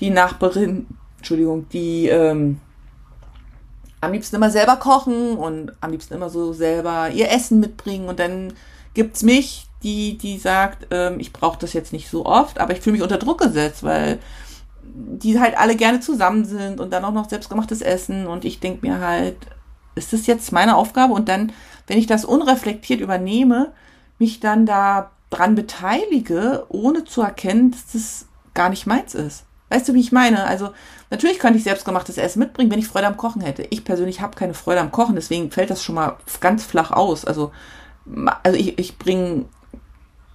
die 0.00 0.10
Nachbarin, 0.10 0.86
Entschuldigung, 1.16 1.66
die 1.70 2.08
ähm, 2.08 2.60
am 4.02 4.12
liebsten 4.12 4.36
immer 4.36 4.50
selber 4.50 4.76
kochen 4.76 5.38
und 5.38 5.72
am 5.80 5.92
liebsten 5.92 6.12
immer 6.12 6.28
so 6.28 6.52
selber 6.52 7.08
ihr 7.08 7.30
Essen 7.30 7.58
mitbringen. 7.58 8.06
Und 8.06 8.18
dann 8.20 8.52
gibt's 8.92 9.22
mich, 9.22 9.66
die, 9.82 10.18
die 10.18 10.36
sagt, 10.36 10.88
ähm, 10.90 11.18
ich 11.18 11.32
brauche 11.32 11.58
das 11.58 11.72
jetzt 11.72 11.94
nicht 11.94 12.10
so 12.10 12.26
oft, 12.26 12.60
aber 12.60 12.74
ich 12.74 12.82
fühle 12.82 12.96
mich 12.96 13.02
unter 13.02 13.16
Druck 13.16 13.40
gesetzt, 13.40 13.82
weil 13.82 14.18
die 14.82 15.40
halt 15.40 15.56
alle 15.56 15.74
gerne 15.74 16.00
zusammen 16.00 16.44
sind 16.44 16.80
und 16.80 16.92
dann 16.92 17.06
auch 17.06 17.14
noch 17.14 17.30
selbstgemachtes 17.30 17.80
Essen. 17.80 18.26
Und 18.26 18.44
ich 18.44 18.60
denke 18.60 18.86
mir 18.86 19.00
halt, 19.00 19.38
ist 19.94 20.12
das 20.12 20.26
jetzt 20.26 20.52
meine 20.52 20.76
Aufgabe? 20.76 21.14
Und 21.14 21.30
dann, 21.30 21.52
wenn 21.86 21.98
ich 21.98 22.06
das 22.06 22.24
unreflektiert 22.24 23.00
übernehme, 23.00 23.72
mich 24.18 24.40
dann 24.40 24.66
da 24.66 25.10
dran 25.30 25.54
beteilige, 25.54 26.66
ohne 26.68 27.04
zu 27.04 27.22
erkennen, 27.22 27.70
dass 27.72 27.92
das 27.92 28.26
gar 28.54 28.68
nicht 28.68 28.86
meins 28.86 29.14
ist. 29.14 29.44
Weißt 29.68 29.88
du, 29.88 29.94
wie 29.94 30.00
ich 30.00 30.12
meine? 30.12 30.44
Also 30.44 30.70
natürlich 31.10 31.38
könnte 31.38 31.58
ich 31.58 31.64
selbstgemachtes 31.64 32.18
Essen 32.18 32.38
mitbringen, 32.38 32.70
wenn 32.70 32.78
ich 32.78 32.86
Freude 32.86 33.08
am 33.08 33.16
Kochen 33.16 33.42
hätte. 33.42 33.66
Ich 33.70 33.84
persönlich 33.84 34.20
habe 34.20 34.36
keine 34.36 34.54
Freude 34.54 34.80
am 34.80 34.92
Kochen, 34.92 35.16
deswegen 35.16 35.50
fällt 35.50 35.70
das 35.70 35.82
schon 35.82 35.96
mal 35.96 36.16
ganz 36.40 36.64
flach 36.64 36.92
aus. 36.92 37.24
Also, 37.24 37.52
also 38.42 38.56
ich, 38.56 38.78
ich 38.78 38.96
bringe 38.98 39.46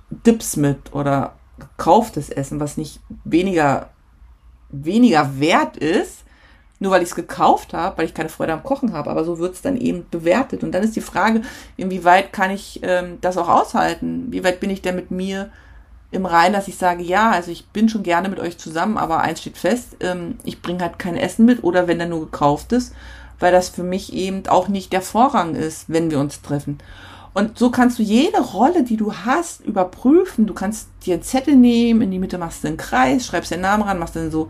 Dips 0.10 0.58
mit 0.58 0.94
oder 0.94 1.36
gekauftes 1.60 2.30
Essen, 2.30 2.60
was 2.60 2.76
nicht 2.76 3.00
weniger, 3.24 3.90
weniger 4.70 5.40
wert 5.40 5.78
ist, 5.78 6.26
nur 6.82 6.92
weil 6.92 7.04
ich 7.04 7.10
es 7.10 7.16
gekauft 7.16 7.74
habe, 7.74 8.00
weil 8.00 8.06
ich 8.06 8.16
keine 8.16 8.30
Freude 8.30 8.54
am 8.54 8.64
Kochen 8.64 8.92
habe. 8.92 9.12
Aber 9.12 9.24
so 9.24 9.38
wird 9.38 9.54
es 9.54 9.62
dann 9.62 9.78
eben 9.78 10.08
bewertet. 10.10 10.64
Und 10.64 10.72
dann 10.72 10.82
ist 10.82 10.96
die 10.96 11.02
Frage, 11.02 11.44
inwieweit 11.78 12.34
kann 12.34 12.50
ich 12.50 12.80
ähm, 12.82 13.20
das 13.22 13.38
auch 13.38 13.48
aushalten? 13.48 14.28
Wie 14.32 14.44
weit 14.44 14.60
bin 14.60 14.72
ich 14.72 14.82
denn 14.82 14.96
mit 14.96 15.12
mir 15.12 15.52
im 16.10 16.26
Rein, 16.26 16.54
dass 16.54 16.68
ich 16.68 16.78
sage, 16.78 17.04
ja, 17.04 17.30
also 17.30 17.52
ich 17.52 17.68
bin 17.68 17.88
schon 17.88 18.02
gerne 18.02 18.30
mit 18.30 18.40
euch 18.40 18.58
zusammen, 18.58 18.98
aber 18.98 19.20
eins 19.20 19.42
steht 19.42 19.60
fest, 19.60 19.98
ähm, 20.00 20.40
ich 20.44 20.64
bringe 20.64 20.82
halt 20.82 20.98
kein 20.98 21.18
Essen 21.18 21.46
mit 21.46 21.64
oder 21.64 21.88
wenn 21.88 22.00
dann 22.00 22.10
nur 22.10 22.22
gekauft 22.22 22.74
ist, 22.74 22.96
weil 23.40 23.52
das 23.52 23.70
für 23.70 23.84
mich 23.84 24.12
eben 24.12 24.48
auch 24.48 24.68
nicht 24.68 24.92
der 24.92 25.04
Vorrang 25.04 25.54
ist, 25.54 25.86
wenn 25.88 26.10
wir 26.10 26.20
uns 26.20 26.42
treffen. 26.42 26.80
Und 27.36 27.60
so 27.60 27.70
kannst 27.70 28.00
du 28.00 28.04
jede 28.04 28.42
Rolle, 28.42 28.84
die 28.84 28.98
du 28.98 29.14
hast, 29.14 29.64
überprüfen. 29.64 30.48
Du 30.48 30.56
kannst 30.56 30.90
dir 31.06 31.14
einen 31.14 31.24
Zettel 31.24 31.56
nehmen, 31.56 32.02
in 32.02 32.12
die 32.12 32.20
Mitte 32.20 32.40
machst 32.40 32.64
du 32.64 32.70
einen 32.70 32.78
Kreis, 32.78 33.28
schreibst 33.28 33.52
den 33.52 33.62
Namen 33.62 33.84
ran, 33.84 34.00
machst 34.00 34.16
dann 34.16 34.32
so 34.32 34.50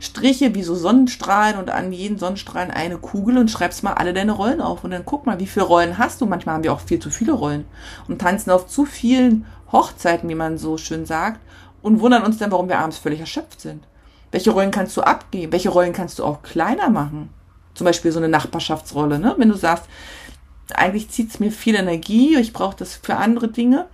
Striche 0.00 0.54
wie 0.54 0.62
so 0.62 0.74
Sonnenstrahlen 0.74 1.58
und 1.58 1.70
an 1.70 1.92
jeden 1.92 2.18
Sonnenstrahlen 2.18 2.70
eine 2.70 2.98
Kugel 2.98 3.38
und 3.38 3.50
schreibst 3.50 3.82
mal 3.82 3.94
alle 3.94 4.12
deine 4.12 4.32
Rollen 4.32 4.60
auf. 4.60 4.84
Und 4.84 4.90
dann 4.90 5.04
guck 5.04 5.26
mal, 5.26 5.38
wie 5.38 5.46
viele 5.46 5.66
Rollen 5.66 5.98
hast 5.98 6.20
du. 6.20 6.26
Manchmal 6.26 6.56
haben 6.56 6.64
wir 6.64 6.72
auch 6.72 6.80
viel 6.80 6.98
zu 6.98 7.10
viele 7.10 7.32
Rollen 7.32 7.64
und 8.08 8.20
tanzen 8.20 8.50
auf 8.50 8.66
zu 8.66 8.84
vielen 8.84 9.46
Hochzeiten, 9.72 10.28
wie 10.28 10.34
man 10.34 10.58
so 10.58 10.78
schön 10.78 11.06
sagt, 11.06 11.40
und 11.82 12.00
wundern 12.00 12.24
uns 12.24 12.38
dann, 12.38 12.50
warum 12.52 12.68
wir 12.68 12.78
abends 12.78 12.98
völlig 12.98 13.20
erschöpft 13.20 13.60
sind. 13.60 13.84
Welche 14.30 14.50
Rollen 14.50 14.70
kannst 14.70 14.96
du 14.96 15.02
abgeben? 15.02 15.52
Welche 15.52 15.70
Rollen 15.70 15.92
kannst 15.92 16.18
du 16.18 16.24
auch 16.24 16.42
kleiner 16.42 16.90
machen? 16.90 17.30
Zum 17.74 17.84
Beispiel 17.84 18.12
so 18.12 18.18
eine 18.18 18.28
Nachbarschaftsrolle, 18.28 19.18
ne? 19.18 19.34
Wenn 19.38 19.48
du 19.48 19.56
sagst, 19.56 19.84
eigentlich 20.74 21.10
zieht 21.10 21.30
es 21.30 21.40
mir 21.40 21.52
viel 21.52 21.74
Energie, 21.74 22.36
ich 22.36 22.52
brauche 22.52 22.76
das 22.76 22.94
für 22.94 23.16
andere 23.16 23.48
Dinge. 23.48 23.86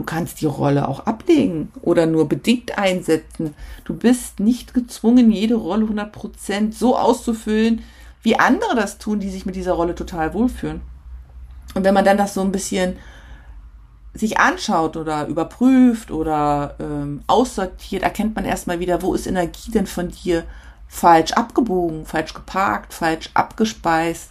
Du 0.00 0.06
kannst 0.06 0.40
die 0.40 0.46
Rolle 0.46 0.88
auch 0.88 1.00
ablegen 1.00 1.70
oder 1.82 2.06
nur 2.06 2.26
bedingt 2.26 2.78
einsetzen. 2.78 3.54
Du 3.84 3.94
bist 3.94 4.40
nicht 4.40 4.72
gezwungen, 4.72 5.30
jede 5.30 5.56
Rolle 5.56 5.84
100% 5.84 6.72
so 6.72 6.96
auszufüllen, 6.96 7.82
wie 8.22 8.38
andere 8.38 8.74
das 8.74 8.96
tun, 8.96 9.20
die 9.20 9.28
sich 9.28 9.44
mit 9.44 9.56
dieser 9.56 9.74
Rolle 9.74 9.94
total 9.94 10.32
wohlfühlen. 10.32 10.80
Und 11.74 11.84
wenn 11.84 11.92
man 11.92 12.06
dann 12.06 12.16
das 12.16 12.32
so 12.32 12.40
ein 12.40 12.50
bisschen 12.50 12.96
sich 14.14 14.38
anschaut 14.38 14.96
oder 14.96 15.26
überprüft 15.26 16.10
oder 16.10 16.76
ähm, 16.80 17.20
aussortiert, 17.26 18.02
erkennt 18.02 18.36
man 18.36 18.46
erstmal 18.46 18.80
wieder, 18.80 19.02
wo 19.02 19.12
ist 19.12 19.26
Energie 19.26 19.70
denn 19.70 19.86
von 19.86 20.08
dir 20.08 20.44
falsch 20.88 21.32
abgebogen, 21.32 22.06
falsch 22.06 22.32
geparkt, 22.32 22.94
falsch 22.94 23.28
abgespeist 23.34 24.30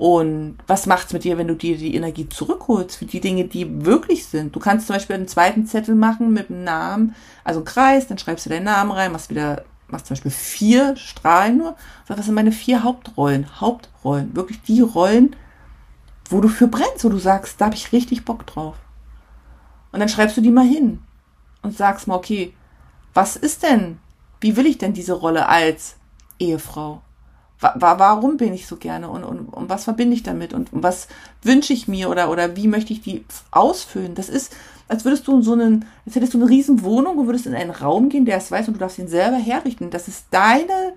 und 0.00 0.56
was 0.66 0.86
macht's 0.86 1.12
mit 1.12 1.24
dir, 1.24 1.36
wenn 1.36 1.46
du 1.46 1.54
dir 1.54 1.76
die 1.76 1.94
Energie 1.94 2.26
zurückholst 2.26 2.96
für 2.96 3.04
die 3.04 3.20
Dinge, 3.20 3.44
die 3.44 3.84
wirklich 3.84 4.24
sind? 4.24 4.56
Du 4.56 4.58
kannst 4.58 4.86
zum 4.86 4.96
Beispiel 4.96 5.14
einen 5.14 5.28
zweiten 5.28 5.66
Zettel 5.66 5.94
machen 5.94 6.32
mit 6.32 6.48
einem 6.48 6.64
Namen, 6.64 7.14
also 7.44 7.60
einen 7.60 7.66
Kreis, 7.66 8.06
dann 8.06 8.16
schreibst 8.16 8.46
du 8.46 8.50
deinen 8.50 8.64
Namen 8.64 8.92
rein, 8.92 9.12
machst 9.12 9.28
wieder, 9.28 9.62
machst 9.88 10.06
zum 10.06 10.14
Beispiel 10.14 10.30
vier 10.30 10.96
Strahlen 10.96 11.58
nur. 11.58 11.76
Sag, 12.08 12.16
was 12.16 12.24
sind 12.24 12.34
meine 12.34 12.50
vier 12.50 12.82
Hauptrollen? 12.82 13.60
Hauptrollen. 13.60 14.34
Wirklich 14.34 14.62
die 14.62 14.80
Rollen, 14.80 15.36
wo 16.30 16.40
du 16.40 16.48
für 16.48 16.66
brennst, 16.66 17.04
wo 17.04 17.10
du 17.10 17.18
sagst, 17.18 17.60
da 17.60 17.66
habe 17.66 17.76
ich 17.76 17.92
richtig 17.92 18.24
Bock 18.24 18.46
drauf. 18.46 18.76
Und 19.92 20.00
dann 20.00 20.08
schreibst 20.08 20.34
du 20.34 20.40
die 20.40 20.48
mal 20.48 20.66
hin 20.66 21.00
und 21.60 21.76
sagst 21.76 22.08
mal, 22.08 22.14
okay, 22.14 22.54
was 23.12 23.36
ist 23.36 23.64
denn, 23.64 23.98
wie 24.40 24.56
will 24.56 24.64
ich 24.64 24.78
denn 24.78 24.94
diese 24.94 25.12
Rolle 25.12 25.46
als 25.46 25.96
Ehefrau? 26.38 27.02
Wa 27.60 27.98
warum 27.98 28.36
bin 28.38 28.54
ich 28.54 28.66
so 28.66 28.76
gerne 28.76 29.10
und, 29.10 29.22
und, 29.22 29.48
und 29.48 29.68
was 29.68 29.84
verbinde 29.84 30.14
ich 30.14 30.22
damit 30.22 30.54
und, 30.54 30.72
und 30.72 30.82
was 30.82 31.08
wünsche 31.42 31.72
ich 31.72 31.88
mir 31.88 32.08
oder, 32.08 32.30
oder 32.30 32.56
wie 32.56 32.68
möchte 32.68 32.92
ich 32.92 33.02
die 33.02 33.24
ausfüllen? 33.50 34.14
Das 34.14 34.28
ist, 34.28 34.54
als 34.88 35.04
würdest 35.04 35.28
du 35.28 35.36
in 35.36 35.42
so 35.42 35.52
einen, 35.52 35.84
als 36.06 36.16
hättest 36.16 36.34
du 36.34 36.38
eine 36.38 36.48
riesen 36.48 36.82
Wohnung 36.82 37.18
und 37.18 37.26
würdest 37.26 37.46
in 37.46 37.54
einen 37.54 37.70
Raum 37.70 38.08
gehen, 38.08 38.24
der 38.24 38.38
es 38.38 38.50
weiß 38.50 38.68
und 38.68 38.74
du 38.74 38.80
darfst 38.80 38.98
ihn 38.98 39.08
selber 39.08 39.36
herrichten. 39.36 39.90
Das 39.90 40.08
ist 40.08 40.26
deine, 40.30 40.94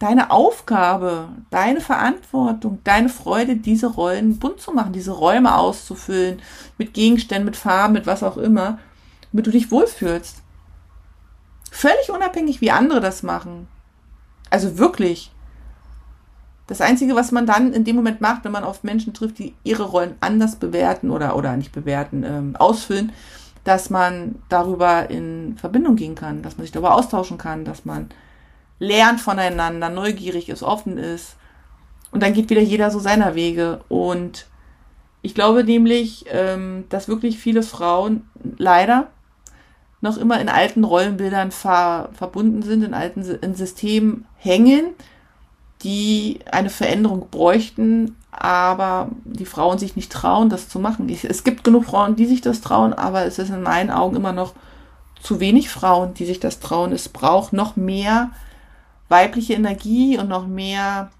deine 0.00 0.32
Aufgabe, 0.32 1.28
deine 1.50 1.80
Verantwortung, 1.80 2.80
deine 2.82 3.08
Freude, 3.08 3.56
diese 3.56 3.86
Rollen 3.86 4.38
bunt 4.40 4.60
zu 4.60 4.72
machen, 4.72 4.92
diese 4.92 5.12
Räume 5.12 5.56
auszufüllen, 5.56 6.42
mit 6.78 6.94
Gegenständen, 6.94 7.46
mit 7.46 7.56
Farben, 7.56 7.94
mit 7.94 8.06
was 8.06 8.24
auch 8.24 8.36
immer, 8.36 8.80
damit 9.30 9.46
du 9.46 9.50
dich 9.52 9.70
wohlfühlst. 9.70 10.42
Völlig 11.70 12.10
unabhängig, 12.10 12.60
wie 12.60 12.72
andere 12.72 13.00
das 13.00 13.22
machen. 13.22 13.68
Also 14.50 14.78
wirklich. 14.78 15.32
Das 16.66 16.82
Einzige, 16.82 17.16
was 17.16 17.32
man 17.32 17.46
dann 17.46 17.72
in 17.72 17.84
dem 17.84 17.96
Moment 17.96 18.20
macht, 18.20 18.44
wenn 18.44 18.52
man 18.52 18.62
auf 18.62 18.84
Menschen 18.84 19.14
trifft, 19.14 19.38
die 19.38 19.54
ihre 19.64 19.84
Rollen 19.84 20.16
anders 20.20 20.56
bewerten 20.56 21.10
oder, 21.10 21.34
oder 21.34 21.56
nicht 21.56 21.72
bewerten, 21.72 22.24
ähm, 22.24 22.56
ausfüllen, 22.56 23.12
dass 23.64 23.88
man 23.88 24.34
darüber 24.50 25.08
in 25.08 25.56
Verbindung 25.56 25.96
gehen 25.96 26.14
kann, 26.14 26.42
dass 26.42 26.58
man 26.58 26.64
sich 26.64 26.72
darüber 26.72 26.94
austauschen 26.94 27.38
kann, 27.38 27.64
dass 27.64 27.86
man 27.86 28.10
lernt 28.78 29.20
voneinander, 29.20 29.88
neugierig 29.88 30.48
ist, 30.48 30.62
offen 30.62 30.98
ist. 30.98 31.36
Und 32.10 32.22
dann 32.22 32.32
geht 32.32 32.50
wieder 32.50 32.60
jeder 32.60 32.90
so 32.90 32.98
seiner 32.98 33.34
Wege. 33.34 33.80
Und 33.88 34.46
ich 35.22 35.34
glaube 35.34 35.64
nämlich, 35.64 36.26
ähm, 36.28 36.84
dass 36.88 37.08
wirklich 37.08 37.38
viele 37.38 37.62
Frauen 37.62 38.28
leider 38.56 39.08
noch 40.00 40.16
immer 40.16 40.40
in 40.40 40.48
alten 40.48 40.84
Rollenbildern 40.84 41.50
ver 41.50 42.10
verbunden 42.12 42.62
sind, 42.62 42.82
in 42.82 42.94
alten 42.94 43.22
in 43.22 43.54
Systemen 43.54 44.26
hängen, 44.36 44.86
die 45.82 46.40
eine 46.50 46.70
Veränderung 46.70 47.28
bräuchten, 47.30 48.16
aber 48.30 49.10
die 49.24 49.46
Frauen 49.46 49.78
sich 49.78 49.96
nicht 49.96 50.12
trauen, 50.12 50.48
das 50.48 50.68
zu 50.68 50.78
machen. 50.78 51.08
Es 51.08 51.44
gibt 51.44 51.64
genug 51.64 51.86
Frauen, 51.86 52.16
die 52.16 52.26
sich 52.26 52.40
das 52.40 52.60
trauen, 52.60 52.92
aber 52.92 53.24
es 53.24 53.38
ist 53.38 53.50
in 53.50 53.62
meinen 53.62 53.90
Augen 53.90 54.16
immer 54.16 54.32
noch 54.32 54.54
zu 55.20 55.40
wenig 55.40 55.68
Frauen, 55.68 56.14
die 56.14 56.26
sich 56.26 56.38
das 56.38 56.60
trauen. 56.60 56.92
Es 56.92 57.08
braucht 57.08 57.52
noch 57.52 57.76
mehr 57.76 58.30
weibliche 59.08 59.54
Energie 59.54 60.18
und 60.18 60.28
noch 60.28 60.46
mehr 60.46 61.10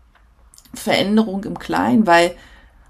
Veränderung 0.74 1.44
im 1.44 1.58
Kleinen, 1.58 2.06
weil 2.06 2.34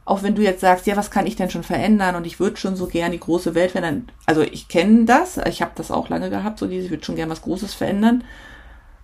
auch 0.09 0.23
wenn 0.23 0.35
du 0.35 0.43
jetzt 0.43 0.63
sagst, 0.63 0.87
ja, 0.87 0.97
was 0.97 1.11
kann 1.11 1.27
ich 1.27 1.37
denn 1.37 1.51
schon 1.51 1.63
verändern 1.63 2.15
und 2.15 2.27
ich 2.27 2.41
würde 2.41 2.57
schon 2.57 2.77
so 2.77 2.87
gern 2.87 3.13
die 3.13 3.21
große 3.21 3.55
Welt 3.55 3.73
verändern. 3.73 4.09
Also 4.25 4.41
ich 4.41 4.67
kenne 4.69 5.05
das, 5.05 5.37
ich 5.47 5.61
habe 5.61 5.73
das 5.75 5.91
auch 5.91 6.09
lange 6.09 6.31
gehabt, 6.31 6.59
so 6.59 6.67
diese, 6.67 6.87
ich 6.87 6.91
würde 6.91 7.05
schon 7.05 7.17
gern 7.17 7.29
was 7.29 7.43
Großes 7.43 7.75
verändern. 7.75 8.25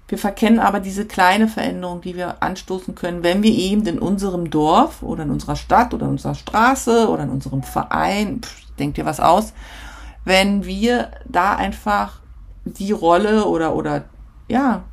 Wir 0.08 0.16
verkennen 0.16 0.60
aber 0.60 0.80
diese 0.80 1.04
kleine 1.04 1.46
Veränderung, 1.46 2.00
die 2.00 2.16
wir 2.16 2.42
anstoßen 2.42 2.94
können, 2.94 3.22
wenn 3.22 3.42
wir 3.42 3.52
eben 3.52 3.86
in 3.86 3.98
unserem 3.98 4.48
Dorf 4.48 5.02
oder 5.02 5.24
in 5.24 5.30
unserer 5.30 5.56
Stadt 5.56 5.92
oder 5.92 6.06
in 6.06 6.12
unserer 6.12 6.34
Straße 6.34 7.10
oder 7.10 7.24
in 7.24 7.30
unserem 7.30 7.62
Verein, 7.62 8.40
denkt 8.78 8.96
dir 8.96 9.04
was 9.04 9.20
aus, 9.20 9.52
wenn 10.24 10.64
wir 10.64 11.10
da 11.26 11.54
einfach 11.54 12.20
die 12.64 12.92
Rolle 12.92 13.44
oder, 13.44 13.76
oder, 13.76 14.04
ja, 14.48 14.84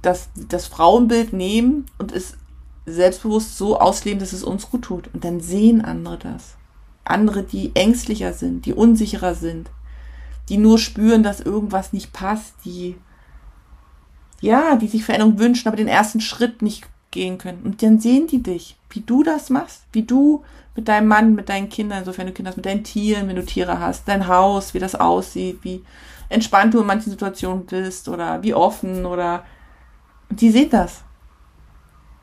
das, 0.00 0.30
das 0.34 0.66
Frauenbild 0.66 1.34
nehmen 1.34 1.84
und 1.98 2.10
es 2.10 2.38
selbstbewusst 2.86 3.56
so 3.56 3.78
ausleben, 3.78 4.18
dass 4.18 4.32
es 4.32 4.42
uns 4.42 4.70
gut 4.70 4.82
tut. 4.82 5.10
Und 5.12 5.24
dann 5.24 5.40
sehen 5.40 5.84
andere 5.84 6.18
das. 6.18 6.56
Andere, 7.04 7.42
die 7.42 7.72
ängstlicher 7.74 8.32
sind, 8.32 8.66
die 8.66 8.74
unsicherer 8.74 9.34
sind, 9.34 9.70
die 10.48 10.58
nur 10.58 10.78
spüren, 10.78 11.22
dass 11.22 11.40
irgendwas 11.40 11.92
nicht 11.92 12.12
passt, 12.12 12.54
die, 12.64 12.96
ja, 14.40 14.76
die 14.76 14.88
sich 14.88 15.04
Veränderung 15.04 15.38
wünschen, 15.38 15.68
aber 15.68 15.76
den 15.76 15.88
ersten 15.88 16.20
Schritt 16.20 16.62
nicht 16.62 16.86
gehen 17.10 17.38
können. 17.38 17.62
Und 17.62 17.82
dann 17.82 18.00
sehen 18.00 18.26
die 18.26 18.42
dich, 18.42 18.76
wie 18.90 19.00
du 19.00 19.22
das 19.22 19.50
machst, 19.50 19.82
wie 19.92 20.02
du 20.02 20.42
mit 20.74 20.88
deinem 20.88 21.08
Mann, 21.08 21.34
mit 21.34 21.48
deinen 21.48 21.68
Kindern, 21.68 22.00
insofern 22.00 22.26
du 22.26 22.32
Kinder 22.32 22.50
hast, 22.50 22.56
mit 22.56 22.66
deinen 22.66 22.84
Tieren, 22.84 23.28
wenn 23.28 23.36
du 23.36 23.44
Tiere 23.44 23.78
hast, 23.78 24.08
dein 24.08 24.26
Haus, 24.26 24.74
wie 24.74 24.78
das 24.78 24.94
aussieht, 24.94 25.58
wie 25.62 25.84
entspannt 26.28 26.74
du 26.74 26.80
in 26.80 26.86
manchen 26.86 27.10
Situationen 27.10 27.66
bist 27.66 28.08
oder 28.08 28.42
wie 28.42 28.54
offen 28.54 29.04
oder, 29.04 29.44
und 30.30 30.40
die 30.40 30.50
sehen 30.50 30.70
das. 30.70 31.04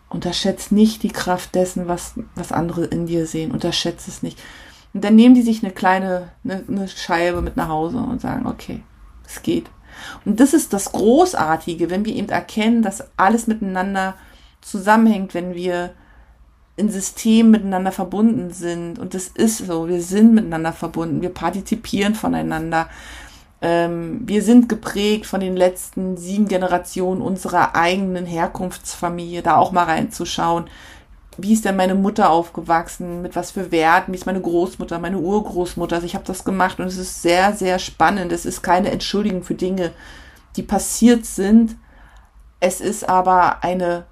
Unterschätzt 0.10 0.72
nicht 0.72 1.04
die 1.04 1.12
Kraft 1.12 1.54
dessen, 1.56 1.88
was, 1.88 2.14
was 2.36 2.52
andere 2.52 2.86
in 2.86 3.06
dir 3.06 3.28
sehen. 3.28 3.52
Unterschätzt 3.52 4.08
es 4.08 4.24
nicht. 4.24 4.40
Und 4.94 5.04
dann 5.04 5.16
nehmen 5.16 5.36
die 5.36 5.44
sich 5.44 5.64
eine 5.64 5.72
kleine, 5.72 6.30
eine, 6.44 6.64
eine 6.68 6.88
Scheibe 6.88 7.42
mit 7.42 7.58
nach 7.58 7.68
Hause 7.68 7.98
und 7.98 8.22
sagen, 8.22 8.48
okay, 8.48 8.82
es 9.26 9.44
geht. 9.44 9.70
Und 10.26 10.40
das 10.40 10.54
ist 10.54 10.74
das 10.74 10.92
Großartige, 10.92 11.90
wenn 11.90 12.06
wir 12.06 12.16
eben 12.16 12.30
erkennen, 12.30 12.82
dass 12.82 13.04
alles 13.18 13.48
miteinander 13.48 14.16
zusammenhängt, 14.62 15.34
wenn 15.34 15.54
wir 15.54 15.92
in 16.76 16.90
Systemen 16.90 17.52
miteinander 17.52 17.92
verbunden 17.92 18.52
sind. 18.52 19.00
Und 19.00 19.14
das 19.14 19.28
ist 19.28 19.60
so, 19.60 19.88
wir 19.88 20.02
sind 20.02 20.34
miteinander 20.34 20.74
verbunden, 20.74 21.22
wir 21.22 21.34
partizipieren 21.34 22.16
voneinander. 22.16 22.90
Ähm, 23.62 24.22
wir 24.26 24.42
sind 24.42 24.70
geprägt 24.70 25.26
von 25.26 25.42
den 25.42 25.58
letzten 25.58 26.18
sieben 26.18 26.48
Generationen 26.48 27.22
unserer 27.22 27.76
eigenen 27.76 28.26
Herkunftsfamilie, 28.26 29.42
da 29.42 29.58
auch 29.58 29.72
mal 29.72 29.84
reinzuschauen. 29.84 30.70
Wie 31.38 31.54
ist 31.54 31.66
denn 31.66 31.76
meine 31.76 31.96
Mutter 31.96 32.30
aufgewachsen? 32.30 33.22
Mit 33.22 33.36
was 33.36 33.52
für 33.52 33.72
Werten? 33.72 34.12
Wie 34.12 34.18
ist 34.18 34.26
meine 34.26 34.42
Großmutter, 34.42 35.00
meine 35.00 35.20
Urgroßmutter? 35.20 35.96
Also 35.96 36.06
ich 36.06 36.16
habe 36.16 36.26
das 36.26 36.44
gemacht 36.44 36.80
und 36.80 36.88
es 36.88 36.98
ist 36.98 37.22
sehr, 37.22 37.54
sehr 37.54 37.80
spannend. 37.80 38.32
Es 38.32 38.46
ist 38.46 38.62
keine 38.62 38.92
Entschuldigung 38.92 39.44
für 39.44 39.56
Dinge, 39.56 39.92
die 40.56 40.64
passiert 40.64 41.26
sind. 41.26 41.76
Es 42.60 42.82
ist 42.82 43.08
aber 43.08 43.64
eine, 43.64 44.06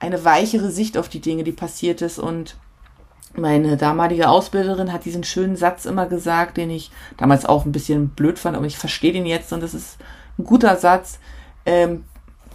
eine 0.00 0.24
weichere 0.24 0.70
Sicht 0.70 0.98
auf 0.98 1.08
die 1.08 1.20
Dinge, 1.20 1.44
die 1.44 1.52
passiert 1.52 2.02
ist 2.02 2.18
und 2.18 2.56
meine 3.34 3.76
damalige 3.76 4.28
Ausbilderin 4.28 4.92
hat 4.92 5.04
diesen 5.04 5.24
schönen 5.24 5.56
Satz 5.56 5.84
immer 5.84 6.06
gesagt, 6.06 6.56
den 6.56 6.70
ich 6.70 6.90
damals 7.16 7.46
auch 7.46 7.64
ein 7.64 7.72
bisschen 7.72 8.08
blöd 8.08 8.38
fand, 8.38 8.56
aber 8.56 8.66
ich 8.66 8.76
verstehe 8.76 9.12
den 9.12 9.26
jetzt 9.26 9.52
und 9.52 9.62
das 9.62 9.74
ist 9.74 9.98
ein 10.38 10.44
guter 10.44 10.76
Satz. 10.76 11.18
Ähm, 11.64 12.04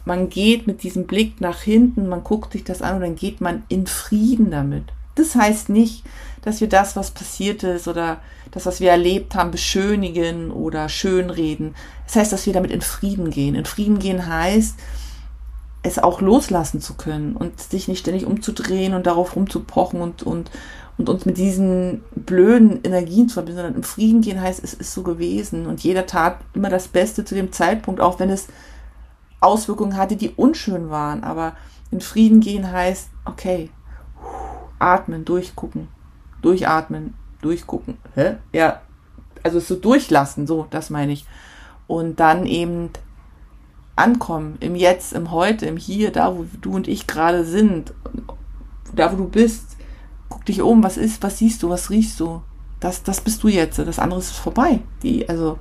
man 0.03 0.29
geht 0.29 0.67
mit 0.67 0.83
diesem 0.83 1.07
Blick 1.07 1.41
nach 1.41 1.61
hinten, 1.61 2.07
man 2.07 2.23
guckt 2.23 2.53
sich 2.53 2.63
das 2.63 2.81
an 2.81 2.95
und 2.95 3.01
dann 3.01 3.15
geht 3.15 3.41
man 3.41 3.63
in 3.69 3.87
Frieden 3.87 4.51
damit. 4.51 4.83
Das 5.15 5.35
heißt 5.35 5.69
nicht, 5.69 6.03
dass 6.43 6.61
wir 6.61 6.69
das, 6.69 6.95
was 6.95 7.11
passiert 7.11 7.63
ist 7.63 7.87
oder 7.87 8.17
das, 8.51 8.65
was 8.65 8.79
wir 8.79 8.91
erlebt 8.91 9.33
haben, 9.33 9.51
beschönigen 9.51 10.51
oder 10.51 10.89
schönreden. 10.89 11.73
Das 12.05 12.17
heißt, 12.17 12.33
dass 12.33 12.45
wir 12.45 12.53
damit 12.53 12.71
in 12.71 12.81
Frieden 12.81 13.31
gehen. 13.31 13.55
In 13.55 13.65
Frieden 13.65 13.97
gehen 13.97 14.27
heißt, 14.27 14.75
es 15.85 15.99
auch 15.99 16.19
loslassen 16.19 16.81
zu 16.81 16.95
können 16.95 17.35
und 17.35 17.61
sich 17.61 17.87
nicht 17.87 17.99
ständig 17.99 18.25
umzudrehen 18.25 18.93
und 18.93 19.05
darauf 19.05 19.35
rumzupochen 19.35 20.01
und, 20.01 20.23
und, 20.23 20.49
und 20.97 21.09
uns 21.09 21.25
mit 21.25 21.37
diesen 21.37 22.03
blöden 22.15 22.81
Energien 22.83 23.29
zu 23.29 23.35
verbinden, 23.35 23.57
sondern 23.57 23.75
im 23.75 23.83
Frieden 23.83 24.21
gehen 24.21 24.41
heißt, 24.41 24.63
es 24.63 24.73
ist 24.73 24.93
so 24.93 25.03
gewesen 25.03 25.67
und 25.67 25.83
jeder 25.83 26.07
tat 26.07 26.39
immer 26.53 26.69
das 26.69 26.87
Beste 26.87 27.23
zu 27.23 27.35
dem 27.35 27.51
Zeitpunkt, 27.51 28.01
auch 28.01 28.19
wenn 28.19 28.31
es 28.31 28.47
Auswirkungen 29.41 29.95
hatte, 29.95 30.15
die 30.15 30.31
unschön 30.31 30.89
waren. 30.89 31.23
Aber 31.23 31.53
in 31.91 32.01
Frieden 32.01 32.39
gehen 32.39 32.71
heißt, 32.71 33.09
okay, 33.25 33.69
atmen, 34.79 35.23
durchgucken, 35.23 35.87
durchatmen, 36.41 37.13
durchgucken. 37.41 37.97
Hä? 38.15 38.37
Ja, 38.53 38.81
also 39.43 39.59
so 39.59 39.75
durchlassen, 39.75 40.47
so, 40.47 40.65
das 40.71 40.89
meine 40.89 41.11
ich. 41.11 41.27
Und 41.85 42.19
dann 42.19 42.47
eben 42.47 42.89
ankommen, 43.95 44.57
im 44.59 44.75
Jetzt, 44.75 45.13
im 45.13 45.31
Heute, 45.31 45.65
im 45.65 45.77
Hier, 45.77 46.11
da, 46.11 46.35
wo 46.35 46.45
du 46.61 46.73
und 46.73 46.87
ich 46.87 47.07
gerade 47.07 47.45
sind, 47.45 47.93
da, 48.93 49.11
wo 49.11 49.17
du 49.17 49.27
bist. 49.27 49.77
Guck 50.29 50.45
dich 50.45 50.61
um, 50.61 50.83
was 50.83 50.97
ist, 50.97 51.21
was 51.23 51.37
siehst 51.37 51.63
du, 51.63 51.69
was 51.69 51.89
riechst 51.89 52.19
du? 52.19 52.41
Das, 52.79 53.03
das 53.03 53.21
bist 53.21 53.43
du 53.43 53.47
jetzt, 53.47 53.79
das 53.79 53.99
andere 53.99 54.19
ist 54.19 54.31
vorbei. 54.31 54.79
Die, 55.01 55.27
also, 55.29 55.57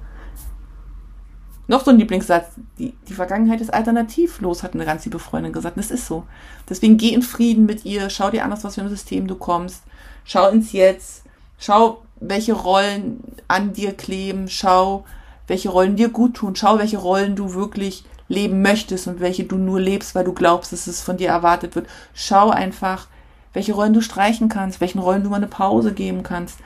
noch 1.66 1.84
so 1.84 1.90
ein 1.90 1.98
Lieblingssatz, 1.98 2.46
die, 2.78 2.94
die 3.08 3.14
Vergangenheit 3.14 3.60
ist 3.60 3.72
alternativlos, 3.72 4.62
hat 4.62 4.74
eine 4.74 4.84
ganz 4.84 5.04
liebe 5.04 5.18
Freundin 5.18 5.52
gesagt. 5.52 5.78
Das 5.78 5.90
ist 5.90 6.06
so. 6.06 6.24
Deswegen 6.68 6.96
geh 6.98 7.14
in 7.14 7.22
Frieden 7.22 7.66
mit 7.66 7.84
ihr, 7.84 8.10
schau 8.10 8.30
dir 8.30 8.44
an, 8.44 8.52
aus 8.52 8.64
was 8.64 8.74
für 8.74 8.82
ein 8.82 8.88
System 8.88 9.26
du 9.26 9.36
kommst, 9.36 9.82
schau 10.24 10.48
ins 10.48 10.72
Jetzt, 10.72 11.24
schau, 11.58 12.02
welche 12.20 12.52
Rollen 12.52 13.22
an 13.48 13.72
dir 13.72 13.92
kleben, 13.92 14.48
schau, 14.48 15.04
welche 15.46 15.70
Rollen 15.70 15.96
dir 15.96 16.08
gut 16.08 16.34
tun, 16.34 16.56
schau, 16.56 16.78
welche 16.78 16.98
Rollen 16.98 17.36
du 17.36 17.54
wirklich 17.54 18.04
leben 18.28 18.62
möchtest 18.62 19.06
und 19.06 19.20
welche 19.20 19.44
du 19.44 19.56
nur 19.56 19.80
lebst, 19.80 20.14
weil 20.14 20.24
du 20.24 20.32
glaubst, 20.32 20.72
dass 20.72 20.86
es 20.86 21.00
von 21.00 21.16
dir 21.16 21.28
erwartet 21.28 21.74
wird. 21.74 21.86
Schau 22.14 22.50
einfach, 22.50 23.08
welche 23.52 23.74
Rollen 23.74 23.92
du 23.92 24.00
streichen 24.00 24.48
kannst, 24.48 24.80
welchen 24.80 24.98
Rollen 24.98 25.22
du 25.22 25.30
mal 25.30 25.36
eine 25.36 25.46
Pause 25.46 25.92
geben 25.92 26.22
kannst. 26.22 26.58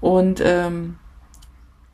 Und 0.00 0.40
ähm, 0.44 0.98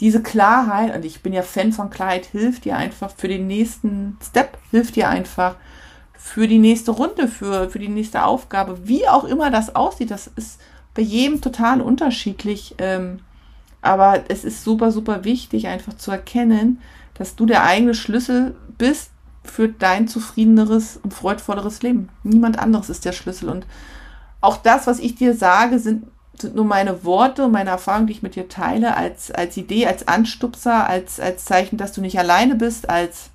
diese 0.00 0.22
Klarheit, 0.22 0.94
und 0.94 1.04
ich 1.04 1.22
bin 1.22 1.32
ja 1.32 1.42
Fan 1.42 1.72
von 1.72 1.90
Klarheit, 1.90 2.26
hilft 2.26 2.64
dir 2.64 2.76
einfach 2.76 3.10
für 3.14 3.28
den 3.28 3.46
nächsten 3.46 4.16
Step, 4.22 4.58
hilft 4.70 4.96
dir 4.96 5.08
einfach 5.08 5.56
für 6.14 6.48
die 6.48 6.58
nächste 6.58 6.90
Runde, 6.90 7.28
für, 7.28 7.70
für 7.70 7.78
die 7.78 7.88
nächste 7.88 8.24
Aufgabe, 8.24 8.88
wie 8.88 9.08
auch 9.08 9.24
immer 9.24 9.50
das 9.50 9.74
aussieht. 9.74 10.10
Das 10.10 10.26
ist 10.26 10.60
bei 10.94 11.02
jedem 11.02 11.40
total 11.40 11.80
unterschiedlich. 11.80 12.74
Ähm, 12.78 13.20
aber 13.82 14.24
es 14.28 14.44
ist 14.44 14.64
super, 14.64 14.90
super 14.90 15.24
wichtig, 15.24 15.66
einfach 15.66 15.94
zu 15.94 16.10
erkennen, 16.10 16.80
dass 17.20 17.36
du 17.36 17.44
der 17.44 17.64
eigene 17.64 17.92
Schlüssel 17.92 18.54
bist 18.78 19.10
für 19.44 19.68
dein 19.68 20.08
zufriedeneres 20.08 20.98
und 21.02 21.12
freudvolleres 21.12 21.82
Leben. 21.82 22.08
Niemand 22.22 22.58
anderes 22.58 22.88
ist 22.88 23.04
der 23.04 23.12
Schlüssel. 23.12 23.50
Und 23.50 23.66
auch 24.40 24.56
das, 24.56 24.86
was 24.86 24.98
ich 24.98 25.16
dir 25.16 25.36
sage, 25.36 25.78
sind, 25.78 26.06
sind 26.38 26.54
nur 26.54 26.64
meine 26.64 27.04
Worte 27.04 27.44
und 27.44 27.52
meine 27.52 27.68
Erfahrungen, 27.68 28.06
die 28.06 28.14
ich 28.14 28.22
mit 28.22 28.36
dir 28.36 28.48
teile, 28.48 28.96
als, 28.96 29.30
als 29.30 29.58
Idee, 29.58 29.86
als 29.86 30.08
Anstupser, 30.08 30.88
als, 30.88 31.20
als 31.20 31.44
Zeichen, 31.44 31.76
dass 31.76 31.92
du 31.92 32.00
nicht 32.00 32.18
alleine 32.18 32.54
bist, 32.54 32.88
als 32.88 33.28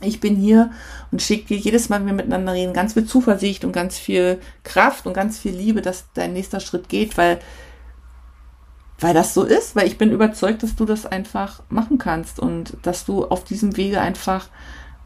ich 0.00 0.18
bin 0.18 0.34
hier 0.34 0.70
und 1.10 1.20
schicke 1.20 1.48
dir 1.48 1.58
jedes 1.58 1.90
Mal, 1.90 2.00
wenn 2.00 2.06
wir 2.06 2.14
miteinander 2.14 2.54
reden, 2.54 2.72
ganz 2.72 2.94
viel 2.94 3.04
Zuversicht 3.04 3.66
und 3.66 3.72
ganz 3.72 3.98
viel 3.98 4.40
Kraft 4.64 5.04
und 5.06 5.12
ganz 5.12 5.38
viel 5.38 5.52
Liebe, 5.52 5.82
dass 5.82 6.06
dein 6.14 6.32
nächster 6.32 6.60
Schritt 6.60 6.88
geht, 6.88 7.18
weil 7.18 7.40
weil 9.02 9.14
das 9.14 9.34
so 9.34 9.42
ist, 9.42 9.74
weil 9.74 9.86
ich 9.86 9.98
bin 9.98 10.12
überzeugt, 10.12 10.62
dass 10.62 10.76
du 10.76 10.84
das 10.84 11.06
einfach 11.06 11.62
machen 11.68 11.98
kannst 11.98 12.38
und 12.38 12.76
dass 12.82 13.04
du 13.04 13.24
auf 13.26 13.44
diesem 13.44 13.76
Wege 13.76 14.00
einfach 14.00 14.48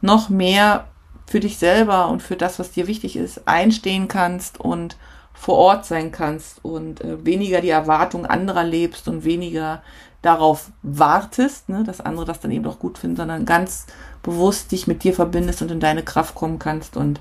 noch 0.00 0.28
mehr 0.28 0.88
für 1.26 1.40
dich 1.40 1.58
selber 1.58 2.08
und 2.08 2.22
für 2.22 2.36
das, 2.36 2.58
was 2.58 2.70
dir 2.70 2.86
wichtig 2.86 3.16
ist, 3.16 3.48
einstehen 3.48 4.06
kannst 4.06 4.60
und 4.60 4.96
vor 5.32 5.56
Ort 5.56 5.84
sein 5.84 6.12
kannst 6.12 6.64
und 6.64 7.02
äh, 7.02 7.24
weniger 7.24 7.60
die 7.60 7.70
Erwartung 7.70 8.26
anderer 8.26 8.64
lebst 8.64 9.08
und 9.08 9.24
weniger 9.24 9.82
darauf 10.22 10.70
wartest, 10.82 11.68
ne, 11.68 11.84
dass 11.84 12.00
andere 12.00 12.24
das 12.24 12.40
dann 12.40 12.50
eben 12.50 12.66
auch 12.66 12.78
gut 12.78 12.98
finden, 12.98 13.16
sondern 13.16 13.44
ganz 13.44 13.86
bewusst 14.22 14.72
dich 14.72 14.86
mit 14.86 15.04
dir 15.04 15.14
verbindest 15.14 15.62
und 15.62 15.70
in 15.70 15.80
deine 15.80 16.02
Kraft 16.02 16.34
kommen 16.34 16.58
kannst. 16.58 16.96
Und 16.96 17.20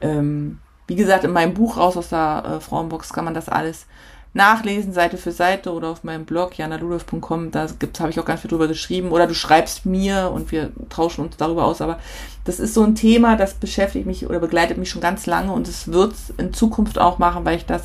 ähm, 0.00 0.58
wie 0.86 0.96
gesagt, 0.96 1.24
in 1.24 1.32
meinem 1.32 1.54
Buch 1.54 1.76
raus 1.76 1.96
aus 1.96 2.08
der 2.08 2.44
äh, 2.44 2.60
Frauenbox 2.60 3.12
kann 3.12 3.24
man 3.24 3.34
das 3.34 3.48
alles 3.48 3.86
nachlesen, 4.32 4.92
Seite 4.92 5.16
für 5.16 5.32
Seite 5.32 5.72
oder 5.72 5.88
auf 5.88 6.04
meinem 6.04 6.24
Blog 6.24 6.56
janaludolf.com, 6.56 7.50
da 7.50 7.66
gibt's, 7.78 7.98
habe 7.98 8.10
ich 8.10 8.20
auch 8.20 8.24
ganz 8.24 8.42
viel 8.42 8.50
drüber 8.50 8.68
geschrieben. 8.68 9.10
Oder 9.10 9.26
du 9.26 9.34
schreibst 9.34 9.86
mir 9.86 10.30
und 10.32 10.52
wir 10.52 10.70
tauschen 10.88 11.24
uns 11.24 11.36
darüber 11.36 11.64
aus. 11.64 11.80
Aber 11.80 11.98
das 12.44 12.60
ist 12.60 12.74
so 12.74 12.84
ein 12.84 12.94
Thema, 12.94 13.36
das 13.36 13.54
beschäftigt 13.54 14.06
mich 14.06 14.28
oder 14.28 14.38
begleitet 14.38 14.78
mich 14.78 14.90
schon 14.90 15.02
ganz 15.02 15.26
lange 15.26 15.52
und 15.52 15.66
es 15.66 15.88
wird's 15.88 16.32
in 16.38 16.54
Zukunft 16.54 16.98
auch 16.98 17.18
machen, 17.18 17.44
weil 17.44 17.56
ich 17.56 17.66
das 17.66 17.82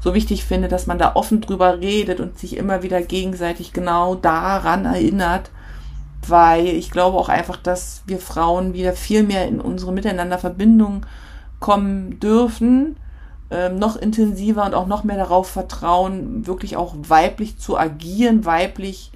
so 0.00 0.14
wichtig 0.14 0.44
finde, 0.44 0.68
dass 0.68 0.86
man 0.86 0.98
da 0.98 1.12
offen 1.14 1.40
drüber 1.40 1.78
redet 1.78 2.20
und 2.20 2.38
sich 2.38 2.56
immer 2.56 2.82
wieder 2.82 3.02
gegenseitig 3.02 3.72
genau 3.72 4.14
daran 4.14 4.84
erinnert, 4.84 5.50
weil 6.26 6.66
ich 6.66 6.90
glaube 6.90 7.18
auch 7.18 7.28
einfach, 7.28 7.56
dass 7.56 8.02
wir 8.06 8.18
Frauen 8.18 8.72
wieder 8.72 8.94
viel 8.94 9.22
mehr 9.22 9.46
in 9.46 9.60
unsere 9.60 9.92
Miteinander 9.92 10.38
Verbindung 10.38 11.06
kommen 11.60 12.18
dürfen 12.18 12.96
ähm, 13.52 13.78
noch 13.78 13.96
intensiver 13.96 14.64
und 14.64 14.74
auch 14.74 14.86
noch 14.86 15.04
mehr 15.04 15.18
darauf 15.18 15.48
vertrauen, 15.48 16.46
wirklich 16.46 16.76
auch 16.76 16.94
weiblich 17.06 17.58
zu 17.58 17.76
agieren, 17.76 18.44
weiblich, 18.46 19.12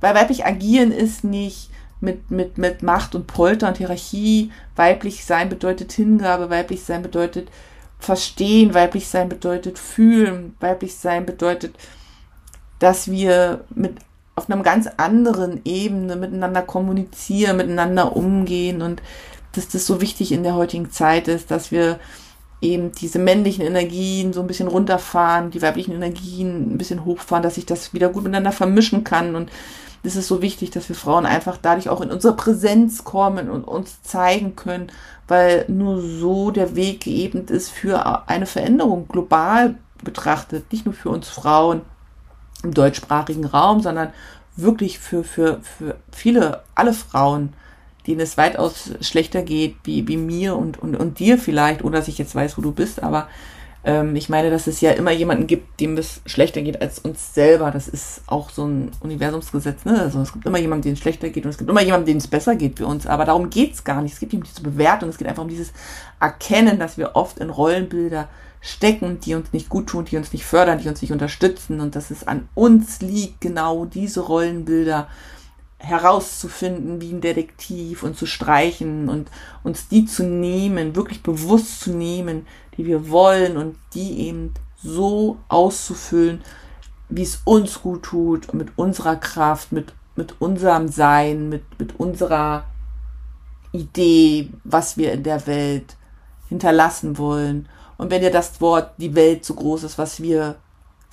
weil 0.00 0.14
weiblich 0.14 0.46
agieren 0.46 0.90
ist 0.90 1.22
nicht 1.22 1.70
mit, 2.00 2.30
mit, 2.30 2.56
mit 2.56 2.82
Macht 2.82 3.14
und 3.14 3.26
Polter 3.26 3.68
und 3.68 3.76
Hierarchie. 3.76 4.50
Weiblich 4.74 5.24
sein 5.24 5.48
bedeutet 5.48 5.92
Hingabe, 5.92 6.50
weiblich 6.50 6.82
sein 6.82 7.02
bedeutet 7.02 7.50
verstehen, 7.98 8.74
weiblich 8.74 9.08
sein 9.08 9.28
bedeutet 9.28 9.78
fühlen, 9.78 10.54
weiblich 10.60 10.96
sein 10.96 11.26
bedeutet, 11.26 11.74
dass 12.78 13.10
wir 13.10 13.64
mit 13.74 13.98
auf 14.34 14.50
einer 14.50 14.62
ganz 14.62 14.88
anderen 14.96 15.60
Ebene 15.64 16.16
miteinander 16.16 16.62
kommunizieren, 16.62 17.56
miteinander 17.56 18.16
umgehen 18.16 18.82
und 18.82 19.00
dass 19.52 19.68
das 19.68 19.86
so 19.86 20.00
wichtig 20.00 20.32
in 20.32 20.42
der 20.42 20.54
heutigen 20.54 20.90
Zeit 20.90 21.28
ist, 21.28 21.50
dass 21.50 21.70
wir 21.70 22.00
eben 22.64 22.92
diese 22.92 23.18
männlichen 23.18 23.64
Energien 23.64 24.32
so 24.32 24.40
ein 24.40 24.46
bisschen 24.46 24.68
runterfahren, 24.68 25.50
die 25.50 25.62
weiblichen 25.62 25.92
Energien 25.92 26.74
ein 26.74 26.78
bisschen 26.78 27.04
hochfahren, 27.04 27.42
dass 27.42 27.56
sich 27.56 27.66
das 27.66 27.92
wieder 27.92 28.08
gut 28.08 28.24
miteinander 28.24 28.52
vermischen 28.52 29.04
kann. 29.04 29.36
Und 29.36 29.50
es 30.02 30.16
ist 30.16 30.28
so 30.28 30.42
wichtig, 30.42 30.70
dass 30.70 30.88
wir 30.88 30.96
Frauen 30.96 31.26
einfach 31.26 31.58
dadurch 31.60 31.88
auch 31.88 32.00
in 32.00 32.10
unsere 32.10 32.34
Präsenz 32.36 33.04
kommen 33.04 33.50
und 33.50 33.64
uns 33.64 34.02
zeigen 34.02 34.56
können, 34.56 34.88
weil 35.28 35.64
nur 35.68 36.00
so 36.00 36.50
der 36.50 36.76
Weg 36.76 37.00
geebnet 37.00 37.50
ist 37.50 37.70
für 37.70 38.28
eine 38.28 38.46
Veränderung 38.46 39.08
global 39.08 39.76
betrachtet, 40.02 40.70
nicht 40.72 40.84
nur 40.84 40.94
für 40.94 41.08
uns 41.08 41.28
Frauen 41.28 41.82
im 42.62 42.74
deutschsprachigen 42.74 43.44
Raum, 43.44 43.80
sondern 43.80 44.12
wirklich 44.56 44.98
für, 44.98 45.24
für, 45.24 45.60
für 45.62 45.96
viele, 46.12 46.62
alle 46.74 46.92
Frauen 46.92 47.54
denen 48.06 48.20
es 48.20 48.36
weitaus 48.36 48.90
schlechter 49.00 49.42
geht, 49.42 49.76
wie, 49.84 50.06
wie 50.08 50.16
mir 50.16 50.56
und, 50.56 50.78
und, 50.78 50.96
und 50.96 51.18
dir 51.18 51.38
vielleicht, 51.38 51.84
ohne 51.84 51.96
dass 51.96 52.08
ich 52.08 52.18
jetzt 52.18 52.34
weiß, 52.34 52.58
wo 52.58 52.62
du 52.62 52.72
bist, 52.72 53.02
aber 53.02 53.28
ähm, 53.84 54.16
ich 54.16 54.28
meine, 54.28 54.50
dass 54.50 54.66
es 54.66 54.80
ja 54.80 54.92
immer 54.92 55.10
jemanden 55.10 55.46
gibt, 55.46 55.78
dem 55.80 55.96
es 55.98 56.22
schlechter 56.24 56.62
geht 56.62 56.80
als 56.80 56.98
uns 56.98 57.34
selber. 57.34 57.70
Das 57.70 57.86
ist 57.86 58.22
auch 58.26 58.48
so 58.48 58.64
ein 58.64 58.90
Universumsgesetz, 59.00 59.84
ne? 59.84 60.00
Also 60.00 60.20
es 60.20 60.32
gibt 60.32 60.46
immer 60.46 60.58
jemanden, 60.58 60.84
dem 60.84 60.92
es 60.94 61.00
schlechter 61.00 61.28
geht 61.28 61.44
und 61.44 61.50
es 61.50 61.58
gibt 61.58 61.68
immer 61.68 61.82
jemanden, 61.82 62.06
dem 62.06 62.16
es 62.16 62.26
besser 62.26 62.56
geht 62.56 62.78
wie 62.80 62.84
uns. 62.84 63.06
Aber 63.06 63.26
darum 63.26 63.50
geht's 63.50 63.84
gar 63.84 64.00
nicht. 64.00 64.14
Es 64.14 64.20
gibt 64.20 64.32
nicht 64.32 64.48
diese 64.48 64.62
Bewertung, 64.62 65.10
es 65.10 65.18
geht 65.18 65.28
einfach 65.28 65.42
um 65.42 65.50
dieses 65.50 65.72
Erkennen, 66.18 66.78
dass 66.78 66.96
wir 66.96 67.14
oft 67.14 67.38
in 67.38 67.50
Rollenbilder 67.50 68.28
stecken, 68.62 69.20
die 69.20 69.34
uns 69.34 69.52
nicht 69.52 69.68
gut 69.68 69.88
tun, 69.88 70.06
die 70.06 70.16
uns 70.16 70.32
nicht 70.32 70.46
fördern, 70.46 70.78
die 70.78 70.88
uns 70.88 71.02
nicht 71.02 71.12
unterstützen 71.12 71.80
und 71.80 71.94
dass 71.94 72.10
es 72.10 72.26
an 72.26 72.48
uns 72.54 73.02
liegt, 73.02 73.42
genau 73.42 73.84
diese 73.84 74.20
Rollenbilder 74.20 75.08
herauszufinden 75.78 77.00
wie 77.00 77.12
ein 77.12 77.20
Detektiv 77.20 78.02
und 78.02 78.16
zu 78.16 78.26
streichen 78.26 79.08
und 79.08 79.30
uns 79.62 79.88
die 79.88 80.06
zu 80.06 80.24
nehmen, 80.24 80.96
wirklich 80.96 81.22
bewusst 81.22 81.80
zu 81.80 81.90
nehmen, 81.90 82.46
die 82.76 82.86
wir 82.86 83.10
wollen 83.10 83.56
und 83.56 83.76
die 83.94 84.26
eben 84.26 84.54
so 84.82 85.38
auszufüllen, 85.48 86.42
wie 87.08 87.22
es 87.22 87.42
uns 87.44 87.82
gut 87.82 88.04
tut, 88.04 88.54
mit 88.54 88.68
unserer 88.76 89.16
Kraft, 89.16 89.72
mit, 89.72 89.92
mit 90.16 90.40
unserem 90.40 90.88
Sein, 90.88 91.48
mit, 91.48 91.62
mit 91.78 91.98
unserer 91.98 92.64
Idee, 93.72 94.50
was 94.64 94.96
wir 94.96 95.12
in 95.12 95.22
der 95.22 95.46
Welt 95.46 95.96
hinterlassen 96.48 97.18
wollen. 97.18 97.68
Und 97.96 98.10
wenn 98.10 98.22
dir 98.22 98.30
das 98.30 98.60
Wort 98.60 98.92
die 98.98 99.14
Welt 99.14 99.44
so 99.44 99.54
groß 99.54 99.84
ist, 99.84 99.98
was 99.98 100.22
wir 100.22 100.56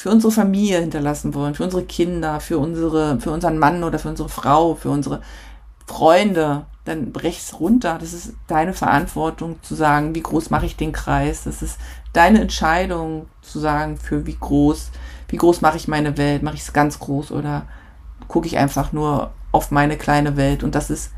für 0.02 0.10
unsere 0.10 0.34
Familie 0.34 0.80
hinterlassen 0.80 1.36
wollen, 1.36 1.54
für 1.54 1.64
unsere 1.64 1.84
Kinder, 1.84 2.40
für 2.40 2.58
unsere, 2.58 3.20
für 3.20 3.30
unseren 3.30 3.60
Mann 3.60 3.84
oder 3.84 4.00
für 4.00 4.10
unsere 4.10 4.30
Frau, 4.30 4.74
für 4.74 4.90
unsere 4.90 5.22
Freunde, 5.86 6.66
dann 6.86 7.12
brech's 7.12 7.60
runter. 7.60 8.00
Das 8.02 8.12
ist 8.12 8.34
deine 8.48 8.74
Verantwortung 8.74 9.62
zu 9.62 9.76
sagen, 9.76 10.16
wie 10.16 10.24
groß 10.24 10.50
mache 10.50 10.66
ich 10.66 10.76
den 10.76 10.92
Kreis. 10.92 11.44
Das 11.44 11.62
ist 11.62 11.78
deine 12.14 12.42
Entscheidung 12.42 13.28
zu 13.44 13.60
sagen, 13.60 13.96
für 13.98 14.26
wie 14.26 14.38
groß, 14.40 14.90
wie 15.28 15.38
groß 15.38 15.62
mache 15.62 15.78
ich 15.78 15.88
meine 15.88 16.18
Welt? 16.18 16.42
Mache 16.42 16.56
ich 16.56 16.62
es 16.62 16.74
ganz 16.74 16.98
groß 16.98 17.32
oder 17.32 17.68
gucke 18.28 18.48
ich 18.48 18.58
einfach 18.58 18.94
nur 18.94 19.30
auf 19.52 19.70
meine 19.70 19.98
kleine 19.98 20.36
Welt? 20.36 20.64
Und 20.64 20.74
das 20.74 20.90
ist 20.90 21.12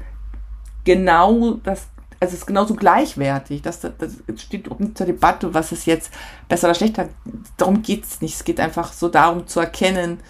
genau 0.83 1.53
das, 1.63 1.87
also 2.23 2.35
es 2.35 2.39
ist 2.39 2.45
genauso 2.45 2.75
gleichwertig. 2.75 3.61
Das, 3.61 3.81
das 3.81 4.15
steht 4.37 4.79
nicht 4.79 4.97
zur 4.97 5.05
Debatte, 5.05 5.53
was 5.53 5.73
ist 5.73 5.85
jetzt 5.85 6.09
besser 6.47 6.67
oder 6.69 6.75
schlechter. 6.75 7.09
Darum 7.57 7.81
geht 7.81 8.05
es 8.05 8.21
nicht. 8.21 8.35
Es 8.35 8.45
geht 8.45 8.61
einfach 8.61 8.93
so 8.93 9.09
darum 9.09 9.45
zu 9.45 9.59
erkennen, 9.59 10.21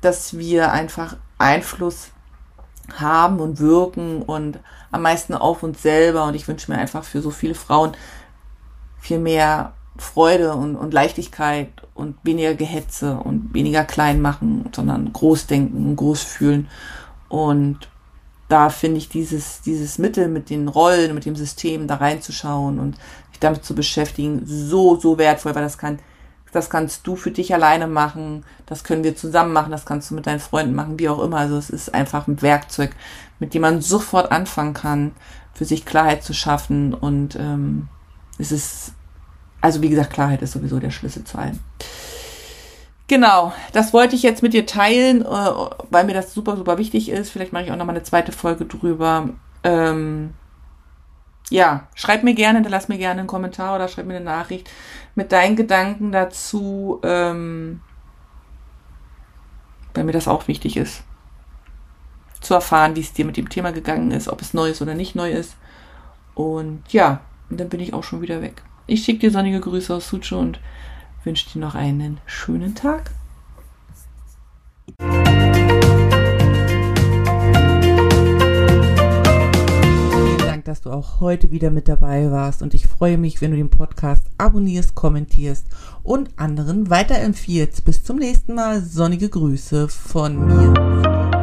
dass 0.00 0.38
wir 0.38 0.70
einfach 0.70 1.16
Einfluss 1.38 2.10
haben 2.96 3.40
und 3.40 3.58
wirken 3.58 4.22
und 4.22 4.60
am 4.92 5.02
meisten 5.02 5.34
auf 5.34 5.64
uns 5.64 5.82
selber. 5.82 6.26
Und 6.26 6.34
ich 6.34 6.46
wünsche 6.46 6.70
mir 6.70 6.78
einfach 6.78 7.02
für 7.02 7.20
so 7.20 7.30
viele 7.30 7.56
Frauen 7.56 7.92
viel 9.00 9.18
mehr 9.18 9.72
Freude 9.96 10.54
und, 10.54 10.76
und 10.76 10.94
Leichtigkeit 10.94 11.72
und 11.94 12.14
weniger 12.22 12.54
Gehetze 12.54 13.16
und 13.16 13.52
weniger 13.52 13.82
klein 13.82 14.22
machen, 14.22 14.70
sondern 14.72 15.12
groß 15.12 15.48
denken 15.48 15.88
und 15.88 15.96
groß 15.96 16.22
fühlen. 16.22 16.68
Und 17.28 17.88
da 18.52 18.68
finde 18.68 18.98
ich 18.98 19.08
dieses, 19.08 19.62
dieses 19.62 19.96
Mittel 19.96 20.28
mit 20.28 20.50
den 20.50 20.68
Rollen, 20.68 21.14
mit 21.14 21.24
dem 21.24 21.36
System 21.36 21.86
da 21.86 21.94
reinzuschauen 21.94 22.78
und 22.78 22.96
sich 23.30 23.40
damit 23.40 23.64
zu 23.64 23.74
beschäftigen, 23.74 24.42
so, 24.44 24.96
so 25.00 25.16
wertvoll, 25.16 25.54
weil 25.54 25.62
das 25.62 25.78
kann, 25.78 26.00
das 26.52 26.68
kannst 26.68 27.06
du 27.06 27.16
für 27.16 27.30
dich 27.30 27.54
alleine 27.54 27.86
machen, 27.86 28.44
das 28.66 28.84
können 28.84 29.04
wir 29.04 29.16
zusammen 29.16 29.54
machen, 29.54 29.70
das 29.70 29.86
kannst 29.86 30.10
du 30.10 30.14
mit 30.14 30.26
deinen 30.26 30.38
Freunden 30.38 30.74
machen, 30.74 30.98
wie 30.98 31.08
auch 31.08 31.20
immer. 31.20 31.38
Also 31.38 31.56
es 31.56 31.70
ist 31.70 31.94
einfach 31.94 32.28
ein 32.28 32.42
Werkzeug, 32.42 32.90
mit 33.38 33.54
dem 33.54 33.62
man 33.62 33.80
sofort 33.80 34.30
anfangen 34.30 34.74
kann, 34.74 35.12
für 35.54 35.64
sich 35.64 35.86
Klarheit 35.86 36.22
zu 36.22 36.34
schaffen 36.34 36.92
und 36.92 37.36
ähm, 37.36 37.88
es 38.36 38.52
ist, 38.52 38.92
also 39.62 39.80
wie 39.80 39.88
gesagt, 39.88 40.12
Klarheit 40.12 40.42
ist 40.42 40.52
sowieso 40.52 40.78
der 40.78 40.90
Schlüssel 40.90 41.24
zu 41.24 41.38
allem. 41.38 41.58
Genau, 43.12 43.52
das 43.74 43.92
wollte 43.92 44.16
ich 44.16 44.22
jetzt 44.22 44.42
mit 44.42 44.54
dir 44.54 44.64
teilen, 44.64 45.20
äh, 45.20 45.26
weil 45.90 46.04
mir 46.04 46.14
das 46.14 46.32
super, 46.32 46.56
super 46.56 46.78
wichtig 46.78 47.10
ist. 47.10 47.28
Vielleicht 47.28 47.52
mache 47.52 47.64
ich 47.64 47.70
auch 47.70 47.76
noch 47.76 47.84
mal 47.84 47.92
eine 47.92 48.04
zweite 48.04 48.32
Folge 48.32 48.64
drüber. 48.64 49.28
Ähm, 49.64 50.32
ja, 51.50 51.88
schreib 51.94 52.22
mir 52.22 52.32
gerne, 52.32 52.66
lass 52.66 52.88
mir 52.88 52.96
gerne 52.96 53.20
einen 53.20 53.28
Kommentar 53.28 53.74
oder 53.74 53.88
schreib 53.88 54.06
mir 54.06 54.16
eine 54.16 54.24
Nachricht 54.24 54.70
mit 55.14 55.30
deinen 55.30 55.56
Gedanken 55.56 56.10
dazu, 56.10 57.00
ähm, 57.02 57.82
weil 59.92 60.04
mir 60.04 60.12
das 60.12 60.26
auch 60.26 60.48
wichtig 60.48 60.78
ist, 60.78 61.02
zu 62.40 62.54
erfahren, 62.54 62.96
wie 62.96 63.00
es 63.00 63.12
dir 63.12 63.26
mit 63.26 63.36
dem 63.36 63.50
Thema 63.50 63.72
gegangen 63.72 64.10
ist, 64.10 64.28
ob 64.28 64.40
es 64.40 64.54
neu 64.54 64.70
ist 64.70 64.80
oder 64.80 64.94
nicht 64.94 65.14
neu 65.14 65.30
ist. 65.30 65.54
Und 66.34 66.82
ja, 66.88 67.20
und 67.50 67.60
dann 67.60 67.68
bin 67.68 67.80
ich 67.80 67.92
auch 67.92 68.04
schon 68.04 68.22
wieder 68.22 68.40
weg. 68.40 68.62
Ich 68.86 69.04
schicke 69.04 69.18
dir 69.18 69.30
sonnige 69.30 69.60
Grüße 69.60 69.94
aus 69.94 70.08
Sucho 70.08 70.38
und 70.38 70.60
wünsche 71.24 71.50
dir 71.50 71.60
noch 71.60 71.74
einen 71.74 72.18
schönen 72.26 72.74
Tag. 72.74 73.10
Vielen 80.18 80.38
Dank, 80.38 80.64
dass 80.64 80.80
du 80.80 80.90
auch 80.90 81.20
heute 81.20 81.50
wieder 81.50 81.70
mit 81.70 81.88
dabei 81.88 82.30
warst 82.30 82.62
und 82.62 82.74
ich 82.74 82.86
freue 82.86 83.18
mich, 83.18 83.40
wenn 83.40 83.52
du 83.52 83.56
den 83.56 83.70
Podcast 83.70 84.24
abonnierst, 84.38 84.94
kommentierst 84.94 85.66
und 86.02 86.30
anderen 86.38 86.90
weiterempfiehlst. 86.90 87.84
Bis 87.84 88.02
zum 88.02 88.18
nächsten 88.18 88.54
Mal. 88.54 88.82
Sonnige 88.82 89.28
Grüße 89.28 89.88
von 89.88 90.46
mir. 90.46 91.41